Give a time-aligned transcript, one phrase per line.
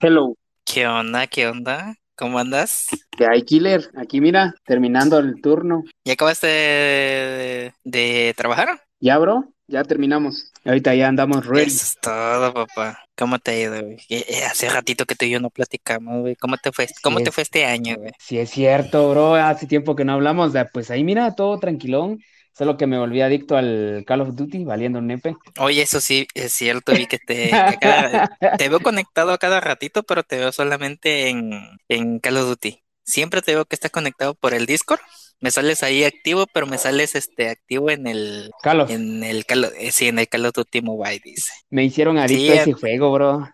[0.00, 1.26] Hello, ¿Qué onda?
[1.26, 1.94] ¿Qué onda?
[2.14, 2.86] ¿Cómo andas?
[3.16, 3.90] ¿qué hay, Killer?
[3.96, 5.84] Aquí mira, terminando el turno.
[6.04, 8.80] ¿Ya acabaste de, de trabajar?
[9.00, 9.52] ¿Ya, bro?
[9.68, 10.52] Ya terminamos.
[10.64, 11.66] Ahorita ya andamos ready.
[11.66, 12.98] Eso es todo, papá.
[13.16, 13.96] ¿Cómo te ha ido, güey?
[14.08, 16.36] Eh, eh, Hace ratito que tú y yo no platicamos, güey.
[16.36, 16.86] ¿Cómo te fue?
[16.86, 18.12] Sí ¿Cómo te fue este año, güey?
[18.18, 19.34] sí es cierto, bro.
[19.34, 20.52] Hace tiempo que no hablamos.
[20.52, 22.20] de- Pues ahí mira, todo tranquilón.
[22.56, 25.36] Solo que me volví adicto al Call of Duty, valiendo un nepe.
[25.58, 29.38] Oye, eso sí, es cierto, vi que te, que a cada, te veo conectado a
[29.38, 31.52] cada ratito, pero te veo solamente en,
[31.88, 32.82] en Call of Duty.
[33.04, 35.00] Siempre te veo que estás conectado por el Discord.
[35.40, 39.44] Me sales ahí activo, pero me sales este activo en el, Call of, en el
[39.44, 41.52] Call eh, sí, en el Call of Duty Mobile, dice.
[41.70, 43.48] me hicieron adicto Sí, a ese juego, bro.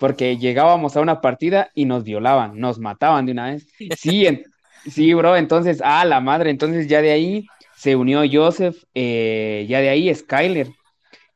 [0.00, 3.66] Porque llegábamos a una partida y nos violaban, nos mataban de una vez.
[3.98, 4.44] Sí, en-
[4.90, 5.36] sí, bro.
[5.36, 6.50] Entonces, ah, la madre.
[6.50, 7.46] Entonces ya de ahí
[7.84, 10.70] se unió Joseph, eh, ya de ahí Skyler.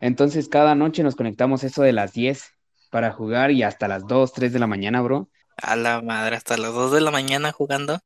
[0.00, 2.42] Entonces cada noche nos conectamos eso de las 10
[2.90, 5.28] para jugar y hasta las 2 3 de la mañana, bro.
[5.58, 8.00] A la madre, hasta las 2 de la mañana jugando.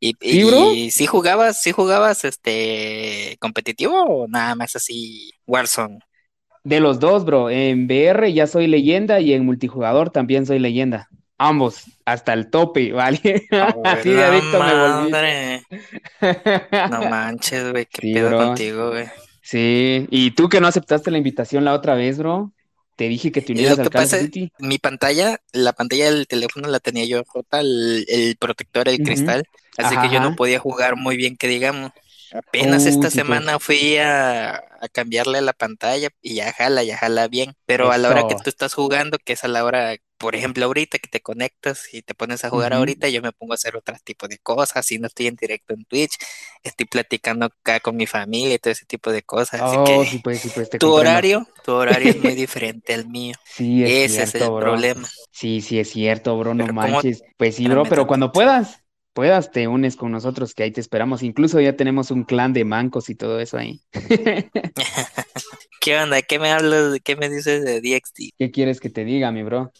[0.00, 0.72] ¿Y, Sí, bro.
[0.72, 5.98] y si jugabas, si jugabas este competitivo o nada más así Warzone?
[6.64, 7.50] De los dos, bro.
[7.50, 11.10] En VR ya soy leyenda y en multijugador también soy leyenda.
[11.48, 13.50] Ambos, hasta el tope, ¿vale?
[13.50, 15.12] Joder, Así de adicto me volví.
[15.12, 15.66] madre.
[16.86, 18.36] No manches, güey, qué Sí, pedo bro.
[18.36, 19.06] contigo, güey.
[19.42, 20.06] Sí.
[20.10, 22.52] ¿Y tú que no aceptaste la invitación la otra vez, bro?
[22.96, 24.08] Te dije que te unieras al Call
[24.58, 29.44] mi pantalla, la pantalla del teléfono la tenía yo rota, el, el protector, el cristal,
[29.76, 31.92] así Ajá, que yo no podía jugar muy bien, que digamos.
[32.30, 33.42] Apenas esta sí, pues.
[33.42, 37.98] semana fui a, a cambiarle la pantalla y ya jala, ya jala bien, pero a
[37.98, 41.08] la hora que tú estás jugando, que es a la hora, por ejemplo, ahorita que
[41.10, 44.28] te conectas y te pones a jugar ahorita, yo me pongo a hacer otro tipo
[44.28, 46.16] de cosas, si no estoy en directo en Twitch,
[46.64, 50.06] estoy platicando acá con mi familia y todo ese tipo de cosas, así Oh, que
[50.06, 51.26] sí, pues, sí, pues, te tu comprendo.
[51.32, 53.36] horario, tu horario es muy diferente al mío.
[53.44, 54.58] Sí, es Ese es el bro.
[54.58, 55.08] problema.
[55.30, 57.24] Sí, sí, es cierto, bro, no manches.
[57.36, 61.22] Pues sí, bro, pero cuando puedas, puedas, te unes con nosotros, que ahí te esperamos.
[61.22, 63.82] Incluso ya tenemos un clan de mancos y todo eso ahí.
[65.80, 66.22] ¿Qué onda?
[66.22, 66.98] ¿Qué me hablas?
[67.04, 68.30] ¿Qué me dices de DXD?
[68.38, 69.72] ¿Qué quieres que te diga, mi bro?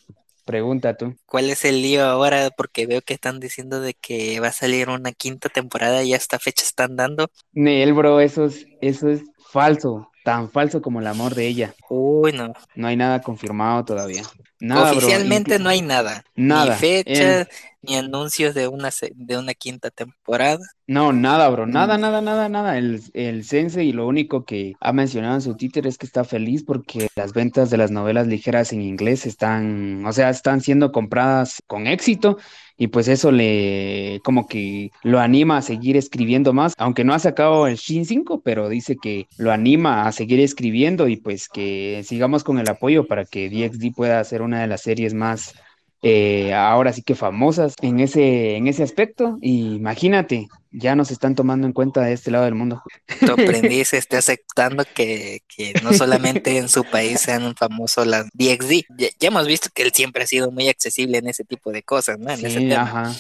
[0.44, 1.14] Pregunta tú.
[1.26, 2.50] ¿Cuál es el lío ahora?
[2.56, 6.38] Porque veo que están diciendo de que va a salir una quinta temporada y hasta
[6.38, 7.30] fecha están dando.
[7.52, 11.74] Nel, bro, eso es, eso es falso, tan falso como el amor de ella.
[11.88, 12.52] Uy, no.
[12.74, 14.22] No hay nada confirmado todavía.
[14.60, 16.24] Nada, Oficialmente no hay nada.
[16.36, 16.74] Ni nada.
[16.74, 17.48] En, fecha,
[17.82, 20.60] ni anuncios de una, de una quinta temporada.
[20.86, 22.78] No, nada, bro, nada, Mm, nada, nada, nada.
[22.78, 26.62] El, el Sensei lo único que ha mencionado en su Twitter es que está feliz
[26.62, 31.60] porque las ventas de las novelas ligeras en inglés están, o sea, están siendo compradas
[31.66, 32.38] con éxito
[32.82, 37.20] y pues eso le como que lo anima a seguir escribiendo más, aunque no ha
[37.20, 42.02] sacado el Shin 5, pero dice que lo anima a seguir escribiendo y pues que
[42.04, 45.54] sigamos con el apoyo para que DXD pueda ser una de las series más
[46.02, 49.38] eh, ahora sí que famosas en ese, en ese aspecto.
[49.40, 52.82] Y imagínate, ya nos están tomando en cuenta de este lado del mundo.
[53.20, 58.84] tu aprendiz esté aceptando que, que no solamente en su país sean famosos las DXD.
[58.96, 61.82] Ya, ya hemos visto que él siempre ha sido muy accesible en ese tipo de
[61.82, 62.30] cosas, ¿no?
[62.30, 62.82] En ese tema.
[62.82, 63.14] ajá.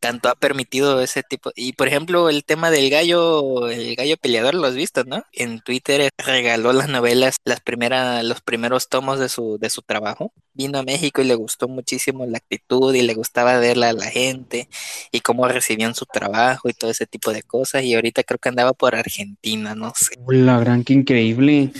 [0.00, 1.50] tanto ha permitido ese tipo.
[1.54, 5.24] Y por ejemplo, el tema del gallo, el gallo peleador, lo has visto, ¿no?
[5.32, 10.32] En Twitter regaló las novelas, las primeras, los primeros tomos de su, de su trabajo.
[10.58, 14.10] Vino a México y le gustó muchísimo la actitud y le gustaba verla a la
[14.10, 14.68] gente
[15.12, 17.84] y cómo recibían su trabajo y todo ese tipo de cosas.
[17.84, 20.16] Y ahorita creo que andaba por Argentina, no sé.
[20.26, 21.70] La gran, qué increíble.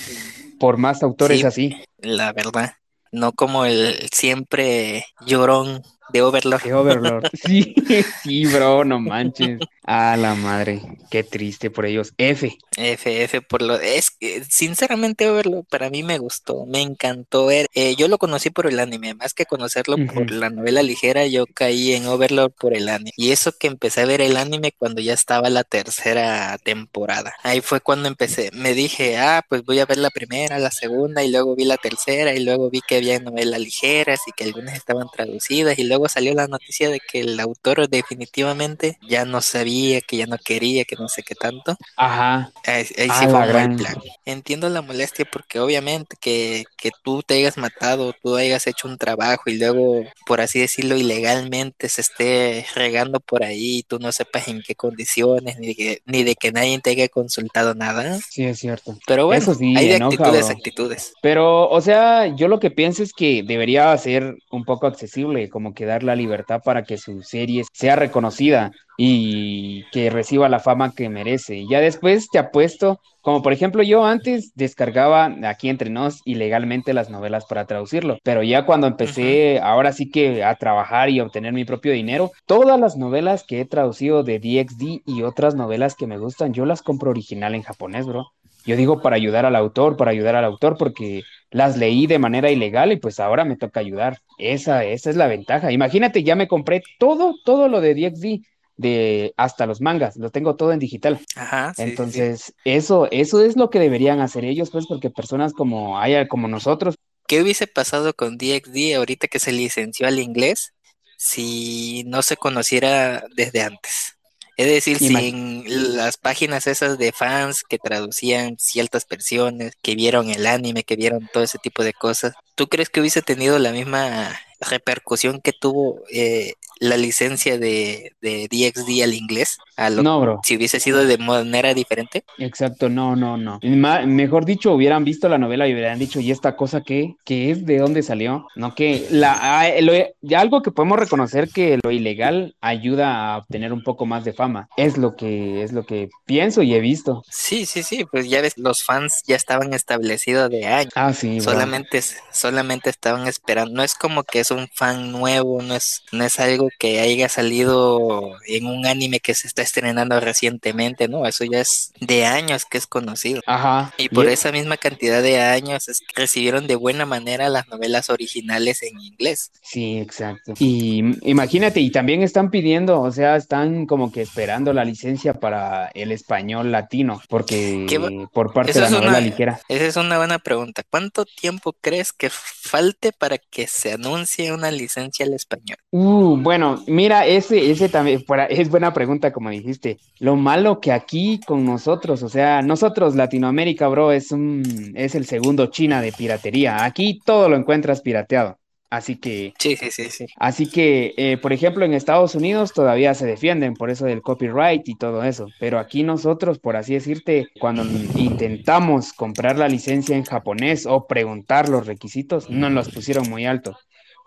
[0.61, 2.75] Por más autores Sí, así, la verdad.
[3.11, 6.63] No como el siempre llorón de Overlord.
[6.63, 7.25] de Overlord.
[7.35, 7.75] Sí,
[8.23, 9.61] sí, bro, no manches.
[9.91, 12.13] A la madre, qué triste por ellos.
[12.19, 12.59] F.
[12.77, 13.77] F, F por lo...
[13.81, 17.69] Es que, sinceramente, verlo para mí me gustó, me encantó ver.
[17.75, 21.47] eh, yo lo conocí por el anime, más que conocerlo por la novela ligera, yo
[21.47, 23.13] caí en Overlord por el anime.
[23.17, 27.33] Y eso que empecé a ver el anime cuando ya estaba la tercera temporada.
[27.43, 31.25] Ahí fue cuando empecé, me dije, ah, pues voy a ver la primera, la segunda,
[31.25, 34.75] y luego vi la tercera, y luego vi que había novelas ligeras y que algunas
[34.77, 40.00] estaban traducidas, y luego salió la noticia de que el autor definitivamente ya no sabía,
[40.03, 41.77] que ya no quería, que no sé qué tanto.
[41.97, 42.53] Ajá.
[42.65, 43.77] Ahí, sí fue un gran.
[43.77, 43.97] plan.
[44.27, 48.99] Entiendo la molestia porque obviamente que, que tú te hayas matado, tú hayas hecho un
[48.99, 54.12] trabajo y luego, por así decirlo, ilegalmente se esté regando por ahí y tú no
[54.12, 58.19] sepas en qué condiciones, ni de que, ni de que nadie te haya consultado nada.
[58.31, 58.99] Sí, es cierto.
[59.06, 60.56] Pero bueno, Eso sí, hay de enoja, actitudes bro.
[60.56, 61.12] actitudes.
[61.23, 65.75] Pero, o sea, yo lo que pienso es que debería ser un poco accesible, como
[65.75, 70.93] que dar la libertad para que su serie sea reconocida y que reciba la fama
[70.94, 71.56] que merece.
[71.56, 76.93] Y ya después te apuesto, como por ejemplo yo antes descargaba aquí entre nos ilegalmente
[76.93, 81.25] las novelas para traducirlo, pero ya cuando empecé ahora sí que a trabajar y a
[81.25, 85.94] obtener mi propio dinero, todas las novelas que he traducido de DXD y otras novelas
[85.94, 88.32] que me gustan, yo las compro original en japonés, bro.
[88.64, 92.50] Yo digo para ayudar al autor, para ayudar al autor, porque las leí de manera
[92.50, 94.19] ilegal y pues ahora me toca ayudar.
[94.38, 95.72] Esa, esa es la ventaja.
[95.72, 98.44] Imagínate, ya me compré todo, todo lo de DXD,
[98.76, 101.19] de hasta los mangas, lo tengo todo en digital.
[101.37, 101.72] Ajá.
[101.75, 101.90] sí, sí, sí.
[101.90, 106.46] Entonces, eso, eso es lo que deberían hacer ellos, pues, porque personas como haya, como
[106.46, 106.94] nosotros,
[107.28, 110.72] ¿Qué hubiese pasado con DXD ahorita que se licenció al inglés
[111.19, 114.18] si no se conociera desde antes?
[114.58, 119.94] Es decir, si ima- en las páginas esas de fans que traducían ciertas versiones, que
[119.94, 123.58] vieron el anime, que vieron todo ese tipo de cosas, ¿tú crees que hubiese tenido
[123.60, 129.59] la misma repercusión que tuvo eh, la licencia de, de DXD al inglés?
[129.77, 130.41] A lo, no, bro.
[130.43, 132.25] si hubiese sido de manera diferente.
[132.39, 133.61] Exacto, no, no, no.
[133.63, 137.15] Ma- mejor dicho, hubieran visto la novela y hubieran dicho, ¿y esta cosa qué?
[137.25, 137.65] ¿Qué es?
[137.65, 138.47] ¿De dónde salió?
[138.57, 143.39] No, que la, ah, lo- ya algo que podemos reconocer que lo ilegal ayuda a
[143.39, 144.69] obtener un poco más de fama.
[144.77, 147.23] Es lo que, es lo que pienso y he visto.
[147.31, 150.93] Sí, sí, sí, pues ya ves, los fans ya estaban establecidos de años.
[150.97, 151.53] Ah, sí, bro.
[151.53, 152.01] Solamente,
[152.33, 153.73] solamente estaban esperando.
[153.75, 157.29] No es como que es un fan nuevo, no es, no es algo que haya
[157.29, 162.65] salido en un anime que se está estrenando recientemente, no, eso ya es de años
[162.65, 163.41] que es conocido.
[163.47, 163.93] Ajá.
[163.99, 168.11] Y por esa misma cantidad de años es que recibieron de buena manera las novelas
[168.11, 169.50] originales en inglés.
[169.62, 170.55] Sí, exacto.
[170.59, 175.88] Y imagínate, y también están pidiendo, o sea, están como que esperando la licencia para
[175.94, 179.61] el español latino, porque ¿Qué va- por parte de la novela una, ligera.
[179.69, 180.82] esa es una buena pregunta.
[180.88, 185.79] ¿Cuánto tiempo crees que falte para que se anuncie una licencia al español?
[185.91, 189.99] Uh, bueno, mira, ese, ese también es buena pregunta, como dijiste.
[190.19, 195.26] Lo malo que aquí con nosotros, o sea, nosotros, Latinoamérica, bro, es un, es el
[195.26, 196.84] segundo China de piratería.
[196.84, 198.58] Aquí todo lo encuentras pirateado.
[198.90, 200.26] Así que, Sí, sí, sí, sí.
[200.37, 204.88] así que, eh, por ejemplo, en Estados Unidos todavía se defienden por eso del copyright
[204.88, 205.46] y todo eso.
[205.60, 207.84] Pero aquí nosotros, por así decirte, cuando
[208.16, 213.76] intentamos comprar la licencia en japonés o preguntar los requisitos, no nos pusieron muy alto.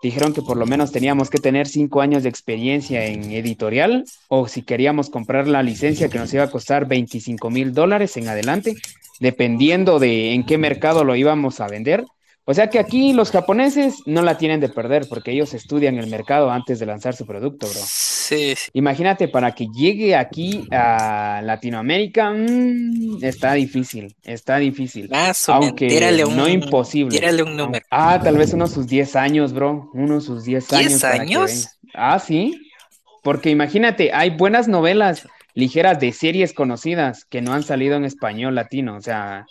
[0.02, 4.48] Dijeron que por lo menos teníamos que tener cinco años de experiencia en editorial o
[4.48, 8.74] si queríamos comprar la licencia que nos iba a costar 25 mil dólares en adelante,
[9.20, 12.04] dependiendo de en qué mercado lo íbamos a vender.
[12.44, 16.08] O sea que aquí los japoneses no la tienen de perder porque ellos estudian el
[16.08, 17.80] mercado antes de lanzar su producto, bro.
[17.84, 18.70] Sí, sí.
[18.72, 25.08] Imagínate, para que llegue aquí a Latinoamérica, mm, está difícil, está difícil.
[25.08, 25.52] Más o.
[25.54, 27.16] Aunque Tírale un, no imposible.
[27.16, 27.84] Tírale un número.
[27.90, 29.90] Ah, tal vez unos sus 10 años, bro.
[29.94, 30.88] Unos sus 10 años.
[30.88, 31.50] ¿Diez para que años?
[31.50, 31.70] venga.
[31.94, 32.60] Ah, sí.
[33.22, 38.56] Porque imagínate, hay buenas novelas ligeras de series conocidas que no han salido en español
[38.56, 38.96] latino.
[38.96, 39.46] O sea,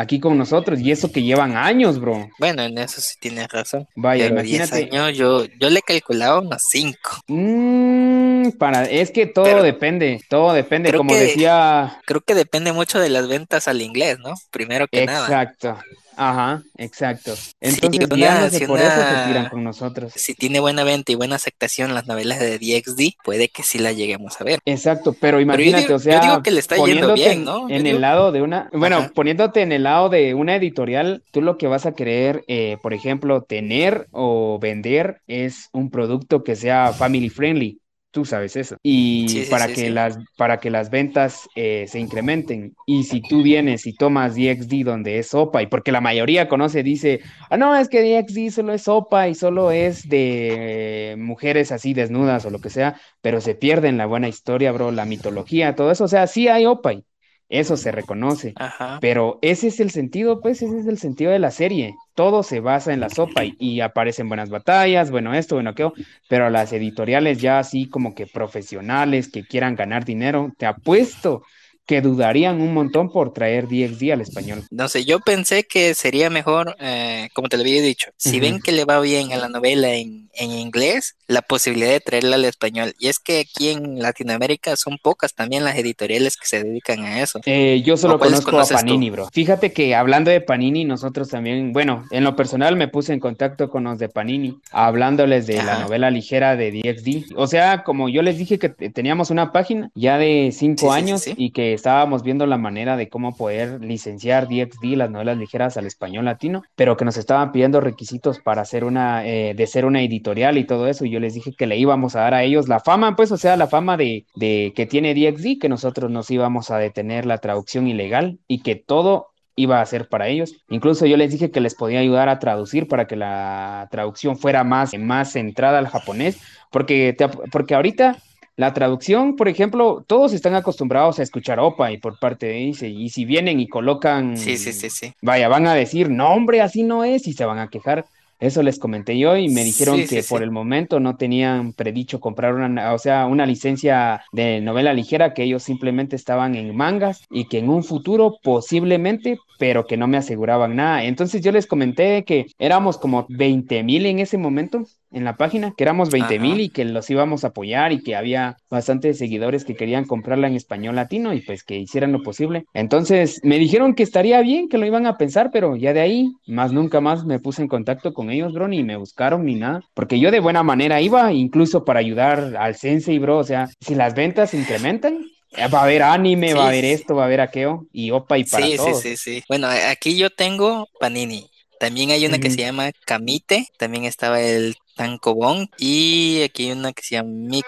[0.00, 0.78] aquí con nosotros.
[0.80, 2.28] Y eso que llevan años, bro.
[2.38, 3.86] Bueno, en eso sí tienes razón.
[3.96, 4.96] Vaya, Pero 10 imagínate.
[4.96, 6.98] años yo, yo le calculaba unos 5.
[7.26, 10.92] Mm, para, es que todo Pero- depende, todo depende.
[10.92, 11.98] Como que- decía.
[12.06, 14.34] Creo que depende mucho de las ventas al inglés, ¿no?
[14.50, 15.26] Primero que nada.
[15.26, 15.76] Exacto.
[16.20, 17.32] Ajá, exacto.
[17.60, 20.12] Entonces, una- si por eso, se una- tiran con nosotros.
[20.16, 23.92] Si tiene buena venta y buena aceptación las novelas de DXD, puede que sí la
[23.92, 24.58] lleguemos a ver.
[24.64, 27.68] Exacto, pero imagínate, o sea, yo digo que le está yendo poniéndote bien, en- ¿no?
[27.68, 29.12] Yo En, digo- el lado de una, bueno, Ajá.
[29.14, 32.94] poniéndote en el lado de una editorial, tú lo que vas a querer, eh, por
[32.94, 37.78] ejemplo, tener o vender es un producto que sea family friendly.
[38.18, 38.76] Tú sabes eso.
[38.82, 42.74] Y Sí, sí, para sí, que las, para que las ventas eh, se incrementen.
[42.84, 46.82] Y si tú vienes y tomas DXD donde es sopa, y porque la mayoría conoce,
[46.82, 51.70] dice, ah, no, es que DXD solo es sopa y solo es de eh, mujeres
[51.70, 55.04] así desnudas o lo que sea, pero se pierde en la buena historia, bro, la
[55.04, 56.04] mitología, todo eso.
[56.04, 57.04] O sea, sí hay opai,
[57.48, 58.52] eso se reconoce.
[58.56, 58.98] Ajá.
[59.00, 61.94] Pero ese es el sentido, pues, ese es el sentido de la serie.
[62.14, 65.92] Todo se basa en la sopa y, y aparecen buenas batallas, bueno, esto, bueno, aquello,
[66.28, 71.42] pero las editoriales ya así como que profesionales que quieran ganar dinero, te apuesto
[71.88, 74.62] que dudarían un montón por traer DXD al español.
[74.70, 78.60] No sé, yo pensé que sería mejor, eh, como te lo había dicho, si ven
[78.60, 82.44] que le va bien a la novela en, en inglés, la posibilidad de traerla al
[82.44, 82.94] español.
[82.98, 87.20] Y es que aquí en Latinoamérica son pocas también las editoriales que se dedican a
[87.20, 87.40] eso.
[87.44, 88.86] Eh, yo solo ¿O cuáles conozco a tú?
[88.86, 89.28] Panini, bro.
[89.32, 93.68] Fíjate que hablando de Panini, nosotros también, bueno, en lo personal me puse en contacto
[93.68, 97.34] con los de Panini, hablándoles de la novela ligera de DXD.
[97.36, 100.86] O sea, como yo les dije que te- teníamos una página ya de cinco Sí,
[100.86, 101.34] sí, sí, años sí.
[101.36, 105.86] y que estábamos viendo la manera de cómo poder licenciar DXD, las novelas ligeras al
[105.86, 110.00] español latino, pero que nos estaban pidiendo requisitos para hacer una, eh, de ser una
[110.00, 112.42] editorial editorial y todo eso, y yo les dije que le íbamos a dar a
[112.42, 116.10] ellos la fama, pues, o sea, la fama de, de que tiene DXD, que nosotros
[116.10, 120.54] nos íbamos a detener la traducción ilegal y que todo iba a ser para ellos.
[120.68, 124.62] Incluso yo les dije que les podía ayudar a traducir para que la traducción fuera
[124.64, 126.38] más, más centrada al japonés,
[126.70, 127.16] porque,
[127.50, 128.18] porque ahorita
[128.58, 132.88] la traducción, por ejemplo, todos están acostumbrados a escuchar OPA y por parte de ese,
[132.88, 135.12] y si vienen y colocan, sí, sí, sí, sí.
[135.22, 138.06] vaya, van a decir, no hombre, así no es, y se van a quejar.
[138.38, 142.54] Eso les comenté yo y me dijeron que por el momento no tenían predicho comprar
[142.54, 147.46] una, o sea, una licencia de novela ligera, que ellos simplemente estaban en mangas y
[147.46, 151.04] que en un futuro posiblemente, pero que no me aseguraban nada.
[151.04, 155.72] Entonces yo les comenté que éramos como 20 mil en ese momento en la página,
[155.76, 159.64] que éramos 20 mil y que los íbamos a apoyar y que había bastantes seguidores
[159.64, 162.64] que querían comprarla en español latino y pues que hicieran lo posible.
[162.74, 166.32] Entonces me dijeron que estaría bien, que lo iban a pensar, pero ya de ahí,
[166.46, 169.82] más nunca más me puse en contacto con ellos, bro, ni me buscaron ni nada,
[169.94, 173.94] porque yo de buena manera iba incluso para ayudar al sensei, bro, o sea, si
[173.94, 175.24] las ventas se incrementan,
[175.72, 178.44] Va a haber anime, va a haber esto, va a haber aquello, y opa y
[178.44, 179.00] para sí, todos.
[179.00, 179.44] Sí, sí, sí.
[179.48, 181.48] Bueno, aquí yo tengo Panini.
[181.78, 186.92] También hay una que se llama Kamite, también estaba el Tankobon y aquí hay una
[186.92, 187.66] que se llama Mix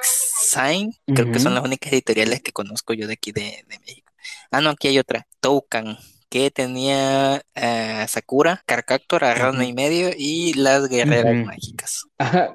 [0.51, 4.13] Sign, creo que son las únicas editoriales que conozco yo de aquí de, México.
[4.51, 5.97] Ah, no, aquí hay otra, Toucan,
[6.29, 12.07] que tenía uh, Sakura, Carcactor, Arrano y medio y las guerreras mágicas.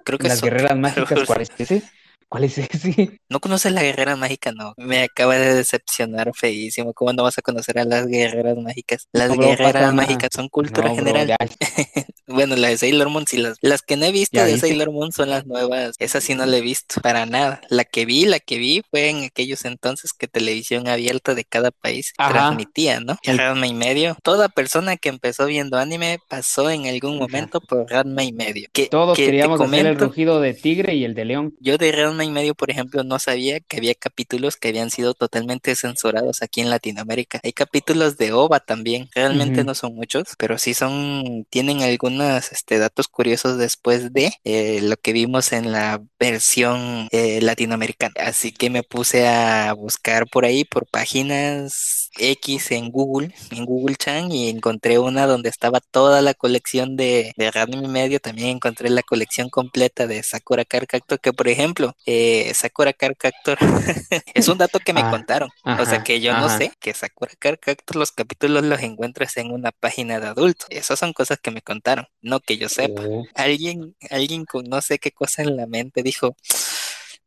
[0.04, 1.82] creo que las guerreras mágicas, ¿cuál es ese?
[2.30, 3.20] ¿Cuál es ese?
[3.30, 4.52] ¿No conoces la guerrera mágica?
[4.52, 4.74] No.
[4.78, 6.94] Me acaba de decepcionar feísimo.
[6.94, 9.08] ¿Cómo no vas a conocer a las guerreras mágicas?
[9.14, 11.38] Las guerreras mágicas son cultura general.
[12.28, 15.12] bueno, la de Sailor Moon sí las, las que no he visto de Sailor Moon
[15.12, 15.96] son las nuevas.
[16.00, 17.62] Esa sí no la he visto para nada.
[17.70, 21.72] La que vi, la que vi fue en aquellos entonces que televisión abierta de cada
[21.72, 23.18] país transmitía, ¿no?
[23.24, 24.18] Ranma y medio.
[24.24, 28.68] Toda persona que empezó viendo anime pasó en algún momento por Ranma y medio.
[28.74, 31.56] Que, Todos queríamos hacer el rugido de tigre y el de león.
[31.60, 35.14] Yo de Ranma y medio, por ejemplo, no sabía que había capítulos que habían sido
[35.14, 37.42] totalmente censurados aquí en Latinoamérica.
[37.44, 42.78] Hay capítulos de OVA también, realmente no son muchos, pero sí son, tienen algunos este,
[42.78, 48.14] datos curiosos después de eh, lo que vimos en la versión eh, latinoamericana.
[48.18, 53.96] Así que me puse a buscar por ahí, por páginas X en Google, en Google
[53.96, 58.20] Chan, y encontré una donde estaba toda la colección de, de y medio.
[58.20, 60.88] También encontré la colección completa de Sakura Card
[61.22, 63.16] que por ejemplo, eh, Sakura Card
[64.34, 65.50] es un dato que me ah, contaron.
[65.64, 67.60] o sea que yo no sé que Sakura Card
[67.94, 70.68] los capítulos los encuentras en una página de adultos.
[70.70, 73.04] Esas son cosas que me contaron, no que yo sepa.
[73.08, 73.26] Oh.
[73.36, 76.36] Alguien, alguien con no sé qué cosa en la mente dijo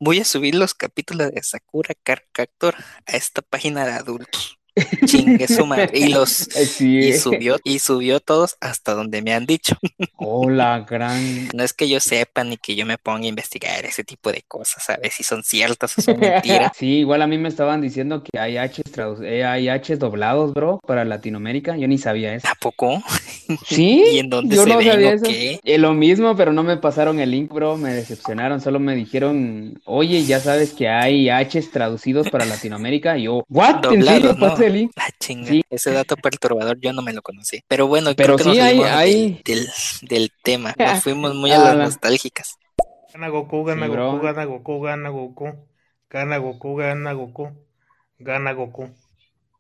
[0.01, 2.23] voy a subir los capítulos de Sakura Card
[3.07, 4.58] a esta página de adultos.
[5.05, 5.91] Chingue su madre.
[5.93, 6.49] Y los
[6.81, 9.77] y subió, y subió todos hasta donde me han dicho.
[10.17, 11.49] Hola, gran.
[11.55, 14.43] No es que yo sepa ni que yo me ponga a investigar ese tipo de
[14.47, 16.73] cosas, a ver si son ciertas o son mentiras.
[16.79, 18.83] Sí, igual a mí me estaban diciendo que hay H
[19.23, 21.77] eh, hay H doblados, bro, para Latinoamérica.
[21.77, 22.47] Yo ni sabía eso.
[22.47, 23.03] ¿A poco?
[23.67, 24.05] Sí.
[24.13, 25.25] ¿Y en dónde yo no sabía eso.
[25.29, 27.77] Eh, lo mismo, pero no me pasaron el link, bro.
[27.77, 28.61] Me decepcionaron.
[28.61, 33.19] Solo me dijeron, oye, ya sabes que hay H traducidos para Latinoamérica.
[33.19, 33.77] Y yo, ¿what?
[33.77, 34.37] Doblados,
[34.97, 35.09] Ah,
[35.71, 37.63] ese dato perturbador yo no me lo conocí.
[37.69, 39.43] Pero bueno, Pero creo que hay,
[40.03, 40.75] Del, tema.
[40.79, 42.57] Nos fuimos muy a las nostálgicas.
[43.13, 45.69] Gana Goku, gana Goku, gana Goku, gana Goku.
[46.11, 47.51] Gana Goku, gana Goku.
[48.19, 48.89] Gana Goku.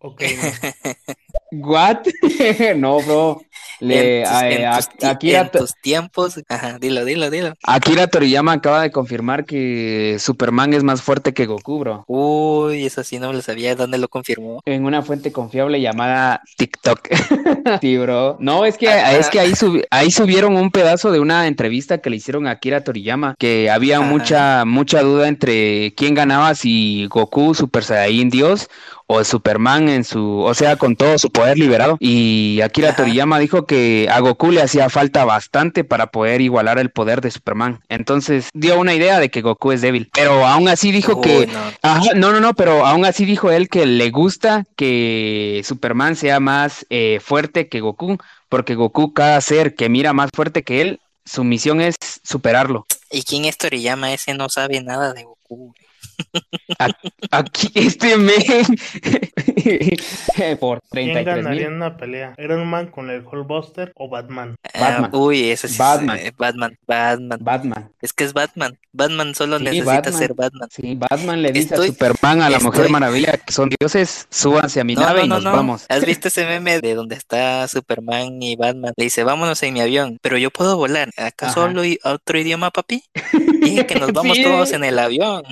[0.00, 0.22] Ok.
[1.52, 2.06] ¿What?
[2.76, 3.40] no, bro.
[3.80, 7.54] Le, en, tus, tiempos, ajá, dilo, dilo, dilo.
[7.62, 12.04] Akira Toriyama acaba de confirmar que Superman es más fuerte que Goku, bro.
[12.08, 13.76] Uy, eso sí no lo sabía.
[13.76, 14.62] ¿Dónde lo confirmó?
[14.64, 17.08] En una fuente confiable llamada TikTok.
[17.80, 18.36] sí, bro.
[18.40, 19.52] No, es que, es que ahí,
[19.90, 24.00] ahí subieron un pedazo de una entrevista que le hicieron a Akira Toriyama, que había
[24.00, 28.68] mucha, mucha duda entre quién ganaba, si Goku, Super Saiyan Dios,
[29.10, 31.96] o Superman en su, o sea, con todo su poder liberado.
[31.98, 36.90] Y Akira Toriyama dijo que a Goku le hacía falta bastante para poder igualar el
[36.90, 37.80] poder de Superman.
[37.88, 40.10] Entonces dio una idea de que Goku es débil.
[40.12, 42.14] Pero aún así dijo que, no.
[42.16, 46.84] no, no, no, pero aún así dijo él que le gusta que Superman sea más
[46.90, 48.18] eh, fuerte que Goku,
[48.50, 52.86] porque Goku, cada ser que mira más fuerte que él, su misión es superarlo.
[53.10, 54.12] ¿Y quién es Toriyama?
[54.12, 55.74] Ese no sabe nada de Goku.
[57.30, 58.36] Aquí, este men
[60.60, 62.34] por 33 ¿Quién ganaría en una pelea?
[62.38, 64.56] ¿Iron Man con el Hulkbuster o Batman?
[64.78, 65.10] Batman.
[65.12, 66.18] uy, ese sí Batman.
[66.18, 66.76] Es, Batman.
[66.86, 67.38] Batman.
[67.40, 67.90] Batman.
[68.00, 68.78] Es que es Batman.
[68.92, 70.68] Batman solo necesita ser Batman.
[70.70, 74.84] Sí, Batman le dice a Superman, a la Mujer Maravilla, que son dioses, súbanse a
[74.84, 75.86] mi nave y nos vamos.
[75.88, 78.92] ¿Has visto ese meme de donde está Superman y Batman?
[78.96, 81.10] Le dice, vámonos en mi avión, pero yo puedo volar.
[81.16, 83.02] ¿Acaso hablo otro idioma, papi?
[83.32, 83.58] dije.
[83.68, 85.42] Dije que nos vamos todos en el avión.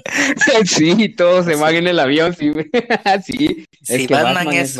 [0.64, 2.52] sí, todos se van en el avión, sí.
[3.24, 3.66] sí.
[3.82, 4.78] Si, Batman, es,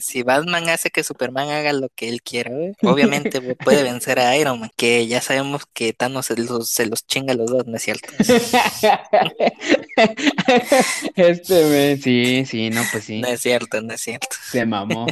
[0.00, 2.50] Si, Batman hace que Superman haga lo que él quiera,
[2.82, 7.06] obviamente puede vencer a Iron Man, que ya sabemos que Thanos se los, se los
[7.06, 8.08] chinga a los dos, ¿no es cierto?
[11.16, 13.20] este, sí, sí, no, pues sí.
[13.20, 14.28] No es cierto, no es cierto.
[14.50, 15.06] Se mamó.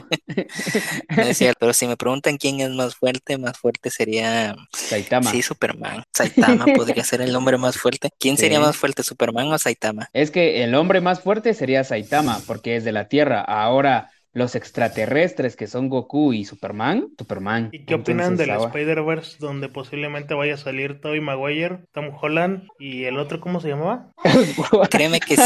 [1.08, 5.30] no es cierto, pero si me preguntan quién es más fuerte, más fuerte sería Saitama.
[5.30, 6.02] Sí, Superman.
[6.12, 8.10] Saitama podría ser el hombre más fuerte.
[8.18, 9.98] ¿Quién sería más fuerte, Superman o Saitama?
[10.12, 13.40] Es que el hombre más fuerte sería Saitama, porque es de la Tierra.
[13.40, 17.71] Ahora, los extraterrestres que son Goku y Superman, Superman.
[17.73, 23.05] ¿Y qué opinan del Spider-Verse donde posiblemente vaya a salir Tobey Maguire, Tom Holland y
[23.05, 24.12] el otro cómo se llamaba?
[24.90, 25.37] Créeme que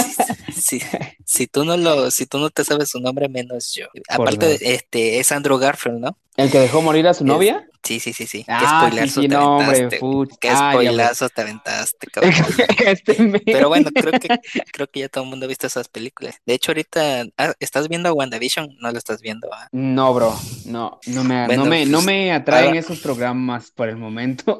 [0.52, 0.80] si,
[1.24, 3.86] si, tú no lo si tú no te sabes su nombre menos yo.
[4.08, 6.16] Aparte este es Andrew Garfield, ¿no?
[6.36, 7.66] ¿El que dejó morir a su novia?
[7.82, 8.44] Sí, sí, sí, sí.
[8.44, 9.88] ¿Qué ah, spoilazo sí, sí, no, hombre,
[10.40, 12.32] Qué spoilazo te aventaste, cabrón.
[12.86, 14.28] este Pero bueno, creo que,
[14.72, 16.36] creo que ya todo el mundo ha visto esas películas.
[16.46, 18.76] De hecho, ahorita, ah, ¿estás viendo a WandaVision?
[18.78, 19.48] No lo estás viendo.
[19.52, 19.68] ¿ah?
[19.72, 20.38] No, bro.
[20.64, 24.58] No, no me, no me, no pues, me atraen esos programas por el momento.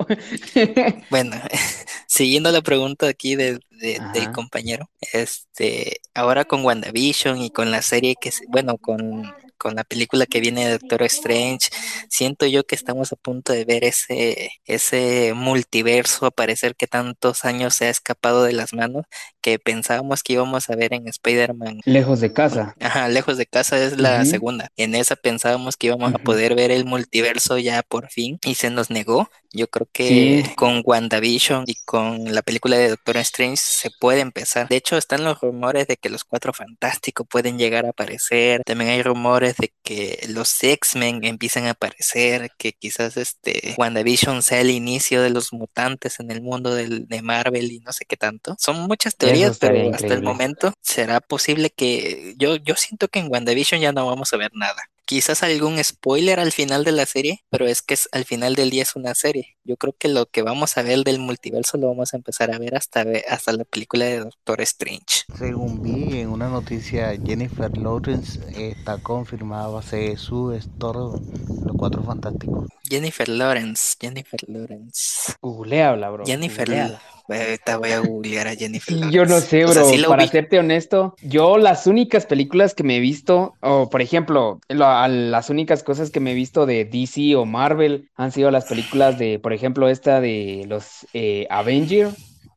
[1.10, 1.36] bueno,
[2.08, 8.16] siguiendo la pregunta aquí de, del compañero, este, ahora con WandaVision y con la serie
[8.20, 11.68] que, bueno, con con la película que viene de Doctor Strange,
[12.08, 17.76] siento yo que estamos a punto de ver ese, ese multiverso aparecer que tantos años
[17.76, 19.04] se ha escapado de las manos,
[19.40, 21.80] que pensábamos que íbamos a ver en Spider-Man.
[21.84, 22.74] Lejos de casa.
[22.80, 24.68] Ajá, lejos de casa es la segunda.
[24.76, 28.68] En esa pensábamos que íbamos a poder ver el multiverso ya por fin y se
[28.70, 29.30] nos negó.
[29.54, 34.66] Yo creo que con WandaVision y con la película de Doctor Strange se puede empezar.
[34.68, 38.62] De hecho, están los rumores de que los cuatro fantásticos pueden llegar a aparecer.
[38.64, 44.60] También hay rumores de que los X-Men empiecen a aparecer, que quizás este WandaVision sea
[44.60, 48.16] el inicio de los mutantes en el mundo del, de Marvel y no sé qué
[48.16, 48.56] tanto.
[48.58, 53.30] Son muchas teorías, pero hasta el momento será posible que yo, yo siento que en
[53.30, 57.44] WandaVision ya no vamos a ver nada quizás algún spoiler al final de la serie,
[57.50, 59.58] pero es que es, al final del día es una serie.
[59.64, 62.58] Yo creo que lo que vamos a ver del multiverso lo vamos a empezar a
[62.58, 65.24] ver hasta, hasta la película de Doctor Strange.
[65.38, 71.20] Según vi en una noticia, Jennifer Lawrence está confirmada va a ser su Thor,
[71.64, 72.68] los cuatro fantásticos.
[72.88, 75.32] Jennifer Lawrence, Jennifer Lawrence.
[75.40, 76.26] Googleala, bro.
[76.26, 77.00] Jennifer Lawrence.
[77.28, 79.16] Ahorita voy a googlear a Jennifer Lawrence.
[79.16, 80.08] Yo no sé, bro.
[80.08, 85.48] para serte honesto, yo las únicas películas que me he visto, o por ejemplo, las
[85.48, 89.38] únicas cosas que me he visto de DC o Marvel han sido las películas de,
[89.38, 92.14] por ejemplo, esta de los eh, Avengers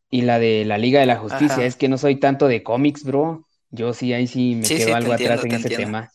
[0.09, 1.65] y la de la Liga de la Justicia.
[1.65, 3.47] Es que no soy tanto de cómics, bro.
[3.71, 6.11] Yo sí, ahí sí me quedo algo atrás en ese tema.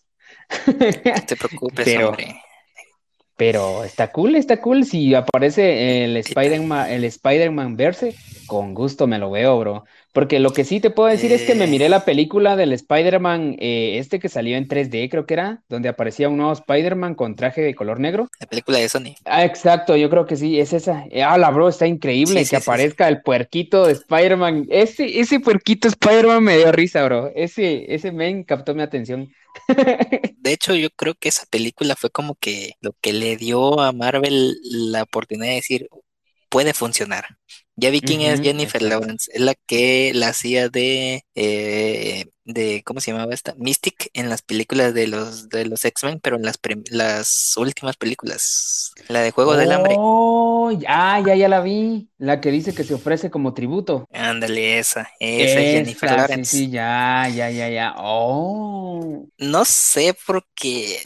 [0.67, 2.41] No te preocupes, hombre.
[3.37, 4.85] Pero está cool, está cool.
[4.85, 8.15] Si aparece el Spider-Man, el Spider-Man verse,
[8.47, 9.85] con gusto me lo veo, bro.
[10.13, 12.03] Porque lo que sí te puedo decir es que me miré la eh.
[12.05, 16.37] película del Spider-Man, eh, este que salió en 3D, creo que era, donde aparecía un
[16.37, 18.29] nuevo Spider-Man con traje de color negro.
[18.41, 19.15] La película de Sony.
[19.25, 21.05] Ah, exacto, yo creo que sí, es esa.
[21.25, 24.67] Ah, la bro, está increíble que aparezca el puerquito de Spider-Man.
[24.69, 27.31] Ese, ese puerquito Spider-Man me dio risa, bro.
[27.35, 29.29] Ese, ese men captó mi atención.
[30.39, 33.93] De hecho, yo creo que esa película fue como que lo que le dio a
[33.93, 35.89] Marvel la oportunidad de decir,
[36.49, 37.25] puede funcionar.
[37.81, 43.01] Ya vi quién es Jennifer Lawrence, es la que la hacía de, eh, de, ¿cómo
[43.01, 43.55] se llamaba esta?
[43.57, 46.59] Mystic en las películas de los, de los X-Men, pero en las,
[46.91, 49.95] las últimas películas, la de Juego del Hambre.
[49.97, 54.07] Oh, ya, ya, ya la vi, la que dice que se ofrece como tributo.
[54.13, 56.51] Ándale, esa, esa es Jennifer Lawrence.
[56.51, 57.95] Sí, sí, ya, ya, ya, ya.
[57.97, 59.27] Oh.
[59.39, 61.01] No sé por qué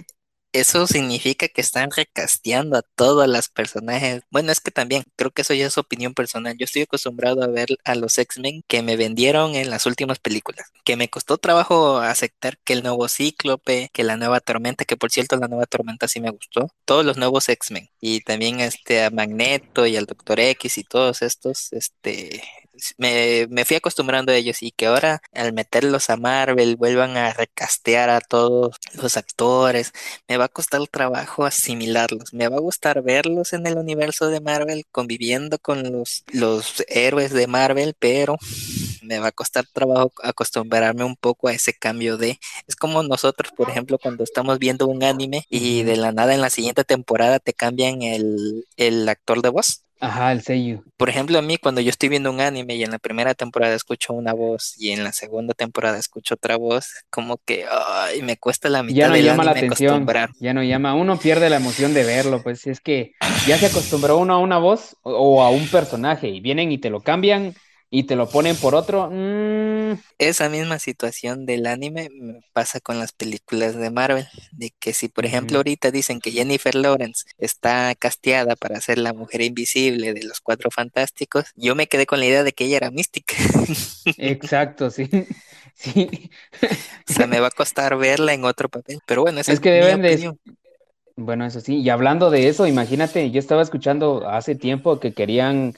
[0.54, 4.22] eso significa que están recasteando a todas las personajes.
[4.30, 6.56] Bueno, es que también creo que eso ya es opinión personal.
[6.56, 10.70] Yo estoy acostumbrado a ver a los X-Men que me vendieron en las últimas películas,
[10.84, 15.10] que me costó trabajo aceptar que el nuevo Cíclope, que la nueva Tormenta, que por
[15.10, 19.10] cierto la nueva Tormenta sí me gustó, todos los nuevos X-Men y también este a
[19.10, 22.42] Magneto y al Doctor X y todos estos, este
[22.98, 27.32] me, me, fui acostumbrando a ellos y que ahora al meterlos a Marvel vuelvan a
[27.32, 29.92] recastear a todos los actores,
[30.28, 34.28] me va a costar el trabajo asimilarlos, me va a gustar verlos en el universo
[34.28, 38.37] de Marvel conviviendo con los, los héroes de Marvel, pero
[39.02, 42.38] me va a costar trabajo acostumbrarme un poco a ese cambio de...
[42.66, 46.40] Es como nosotros, por ejemplo, cuando estamos viendo un anime y de la nada en
[46.40, 50.85] la siguiente temporada te cambian el, el actor de voz Ajá, el sello.
[50.96, 53.74] Por ejemplo, a mí cuando yo estoy viendo un anime y en la primera temporada
[53.74, 58.37] escucho una voz y en la segunda temporada escucho otra voz, como que ay, me
[58.37, 60.30] cuesta la mitad Ya no del llama la anime atención, acostumbrar.
[60.38, 63.12] ya no llama, uno pierde la emoción de verlo, pues es que
[63.46, 66.78] ya se acostumbró uno a una voz o, o a un personaje y vienen y
[66.78, 67.54] te lo cambian
[67.90, 69.11] y te lo ponen por otro.
[69.92, 74.92] Mm, Esa misma situación del anime me pasa con las películas de Marvel, de que
[74.94, 80.14] si por ejemplo ahorita dicen que Jennifer Lawrence está casteada para ser la mujer invisible
[80.14, 83.35] de los Cuatro Fantásticos, yo me quedé con la idea de que ella era mística.
[84.16, 85.09] exacto, sí,
[85.75, 86.31] sí.
[87.09, 89.01] O sea, me va a costar verla en otro papel.
[89.07, 90.33] Pero bueno, esa Es es que mi deben de,
[91.16, 95.75] bueno, eso sí, y hablando de eso, imagínate, yo estaba escuchando hace tiempo que querían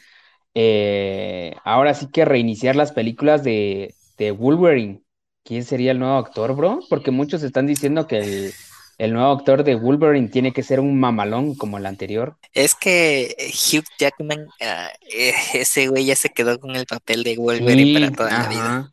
[0.58, 5.02] eh, ahora sí que reiniciar las películas de, de Wolverine.
[5.44, 6.80] ¿Quién sería el nuevo actor, bro?
[6.88, 8.52] Porque muchos están diciendo que el,
[8.96, 12.38] el nuevo actor de Wolverine tiene que ser un mamalón como el anterior.
[12.54, 17.36] Es que Hugh Jackman, ah, eh, ese güey ya se quedó con el papel de
[17.36, 18.92] Wolverine para toda la vida.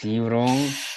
[0.00, 0.46] Sí, bro.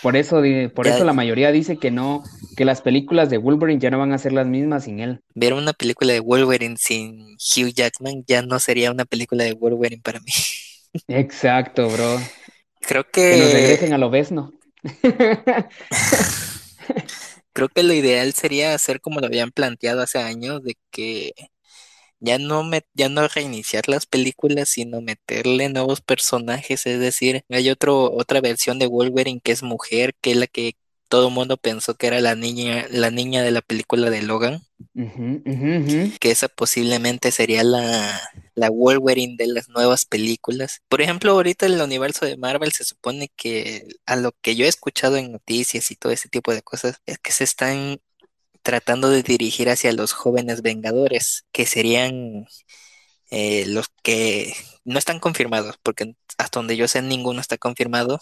[0.01, 0.41] Por eso,
[0.75, 2.23] por Ya eso la mayoría dice que no,
[2.55, 5.21] que las películas de Wolverine ya no van a ser las mismas sin él.
[5.33, 10.01] ver una película de Wolverine sin Hugh Jackman ya no sería una película de Wolverine
[10.03, 10.31] para mí.
[11.07, 12.19] Exacto, bro.
[12.81, 14.53] Creo Que nos regresen que a lo besno.
[17.53, 21.33] creo que lo ideal sería hacer como lo habían planteado hace años, de que
[22.19, 26.86] ya no me, ya no reiniciar las películas, sino meterle nuevos personajes.
[26.86, 30.75] Es decir, hay otro, otra versión de Wolverine que es mujer, que es la que
[31.10, 34.62] todo el mundo pensó que era la niña, la niña de la película de Logan,
[36.19, 38.19] que esa posiblemente sería la,
[38.55, 40.82] la Wolverine de las nuevas películas.
[40.89, 44.65] Por ejemplo, ahorita en el universo de Marvel se supone que a lo que yo
[44.65, 47.99] he escuchado en noticias y todo ese tipo de cosas es que se están
[48.69, 52.45] tratando de dirigir hacia los jóvenes Vengadores, que serían
[53.32, 54.55] eh, los que
[54.86, 58.21] no están confirmados, porque hasta donde yo sé ninguno está confirmado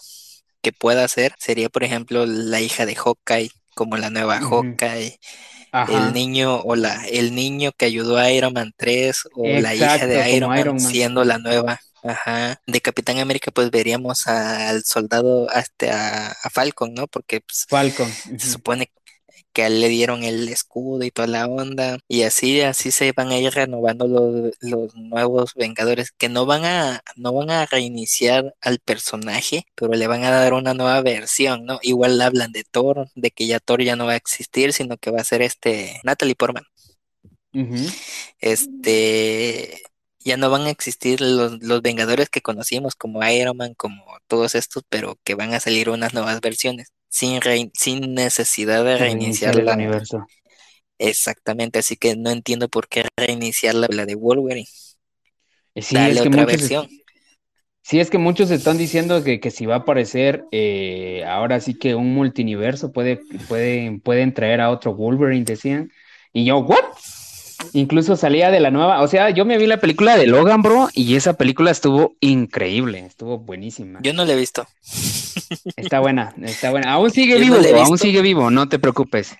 [0.62, 1.34] que pueda ser.
[1.38, 4.40] Sería, por ejemplo, la hija de Hawkeye, como la nueva.
[4.40, 5.20] Hawkeye,
[5.90, 10.06] el niño o la, el niño que ayudó a Iron Man 3 o la hija
[10.06, 10.90] de Iron Man Iron Man.
[10.90, 11.78] siendo la nueva.
[12.02, 12.58] Ajá.
[12.66, 17.06] De Capitán América, pues veríamos al soldado hasta a Falcon, ¿no?
[17.06, 18.10] Porque pues, Falcon.
[18.38, 18.90] se supone
[19.58, 23.10] que a él le dieron el escudo y toda la onda, y así, así se
[23.10, 27.66] van a ir renovando los, los nuevos Vengadores, que no van a, no van a
[27.66, 31.80] reiniciar al personaje, pero le van a dar una nueva versión, ¿no?
[31.82, 35.10] Igual hablan de Thor, de que ya Thor ya no va a existir, sino que
[35.10, 36.64] va a ser este Natalie Portman.
[38.40, 39.82] Este,
[40.20, 44.54] ya no van a existir los, los Vengadores que conocimos como Iron Man, como todos
[44.54, 49.56] estos, pero que van a salir unas nuevas versiones, sin, rein- sin necesidad de reiniciar
[49.56, 50.30] Reiniciar el la, universo.
[50.98, 54.66] exactamente, así que no entiendo por qué reiniciar la, la de Wolverine,
[55.74, 56.88] Eh, Sí, dale es que otra muchos, versión.
[57.82, 61.78] sí, es que muchos están diciendo que, que si va a aparecer, eh, ahora sí
[61.78, 65.90] que un multiverso puede, pueden, pueden traer a otro Wolverine, decían.
[66.32, 66.84] Y yo, ¿what?
[67.72, 70.88] Incluso salía de la nueva, o sea, yo me vi la película de Logan, bro,
[70.94, 73.98] y esa película estuvo increíble, estuvo buenísima.
[74.02, 74.66] Yo no la he visto.
[75.76, 76.92] Está buena, está buena.
[76.92, 79.36] Aún sigue Yo vivo, aún sigue vivo, no te preocupes.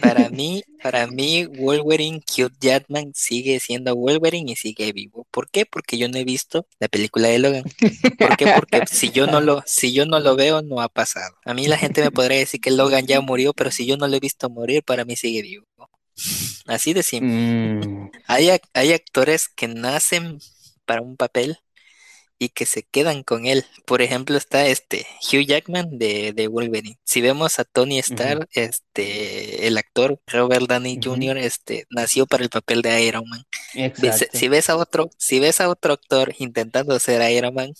[0.00, 5.26] Para mí, para mí, Wolverine, Hugh Jackman sigue siendo Wolverine y sigue vivo.
[5.30, 5.66] ¿Por qué?
[5.66, 7.64] Porque yo no he visto la película de Logan.
[8.18, 8.52] ¿Por qué?
[8.56, 11.36] Porque si yo no lo, si yo no lo veo, no ha pasado.
[11.44, 14.08] A mí la gente me podría decir que Logan ya murió, pero si yo no
[14.08, 15.66] lo he visto morir, para mí sigue vivo.
[16.66, 17.32] Así de simple.
[17.32, 20.38] Mm, Hay, hay actores que nacen
[20.84, 21.58] para un papel
[22.38, 23.64] y que se quedan con él.
[23.86, 26.98] Por ejemplo, está este Hugh Jackman de, de Wolverine.
[27.04, 30.98] Si vemos a Tony Stark, este, el actor Robert Downey.
[31.02, 33.44] Jr., este, nació para el papel de Iron Man.
[33.74, 34.38] Exacto.
[34.38, 37.72] si ves a otro, si ves a otro actor intentando ser Iron Man,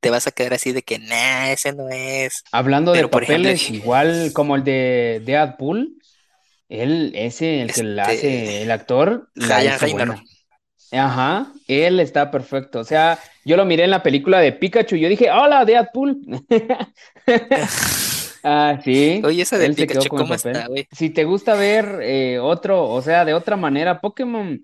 [0.00, 2.42] te vas a quedar así de que, nah, ese no es.
[2.52, 5.96] Hablando de por ejemplo, papeles, igual como el de Deadpool,
[6.68, 10.24] él, ese, el que le este, hace el actor, la Ryan hizo buena.
[10.92, 12.80] Ajá, él está perfecto.
[12.80, 16.20] O sea, yo lo miré en la película de Pikachu y yo dije, hola, Deadpool.
[18.48, 20.86] Ah, sí, Oye, esa de él Pikachu, ¿cómo está, güey?
[20.92, 24.60] Si te gusta ver eh, otro, o sea, de otra manera, Pokémon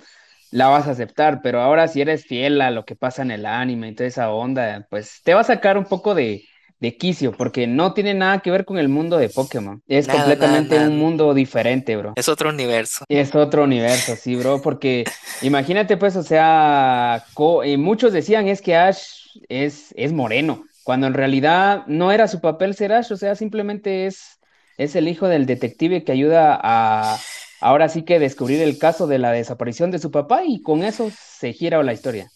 [0.53, 3.45] la vas a aceptar, pero ahora si eres fiel a lo que pasa en el
[3.45, 6.45] anime y toda esa onda, pues te va a sacar un poco de,
[6.83, 9.81] de quicio, porque no tiene nada que ver con el mundo de Pokémon.
[9.87, 10.89] Es Nada, completamente nada.
[10.89, 12.13] un mundo diferente, bro.
[12.17, 13.05] Es otro universo.
[13.09, 15.05] Es otro universo, sí, bro, porque
[15.43, 17.25] imagínate, pues, o sea,
[17.65, 18.99] eh, muchos decían es que Ash
[19.49, 24.07] es, es moreno, cuando en realidad no era su papel ser Ash, o sea, simplemente
[24.07, 24.41] es,
[24.77, 27.17] es el hijo del detective que ayuda a,
[27.61, 31.13] ahora sí que descubrir el caso de la desaparición de su papá y con eso
[31.15, 32.29] se gira la historia.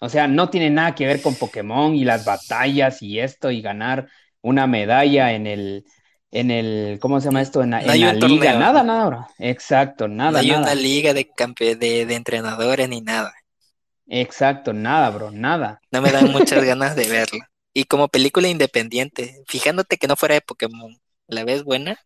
[0.00, 3.62] O sea, no tiene nada que ver con Pokémon y las batallas y esto y
[3.62, 4.08] ganar
[4.42, 5.84] una medalla en el,
[6.30, 7.62] en el, ¿cómo se llama esto?
[7.62, 9.26] En, la, liga, nada, nada, bro.
[9.38, 10.32] Exacto, nada.
[10.32, 11.28] No hay una liga de,
[11.58, 13.32] de, de entrenadores ni nada.
[14.06, 15.80] Exacto, nada, bro, nada.
[15.90, 17.40] No me dan muchas ganas de verlo.
[17.72, 21.98] Y como película independiente, fijándote que no fuera de Pokémon, ¿la ves buena?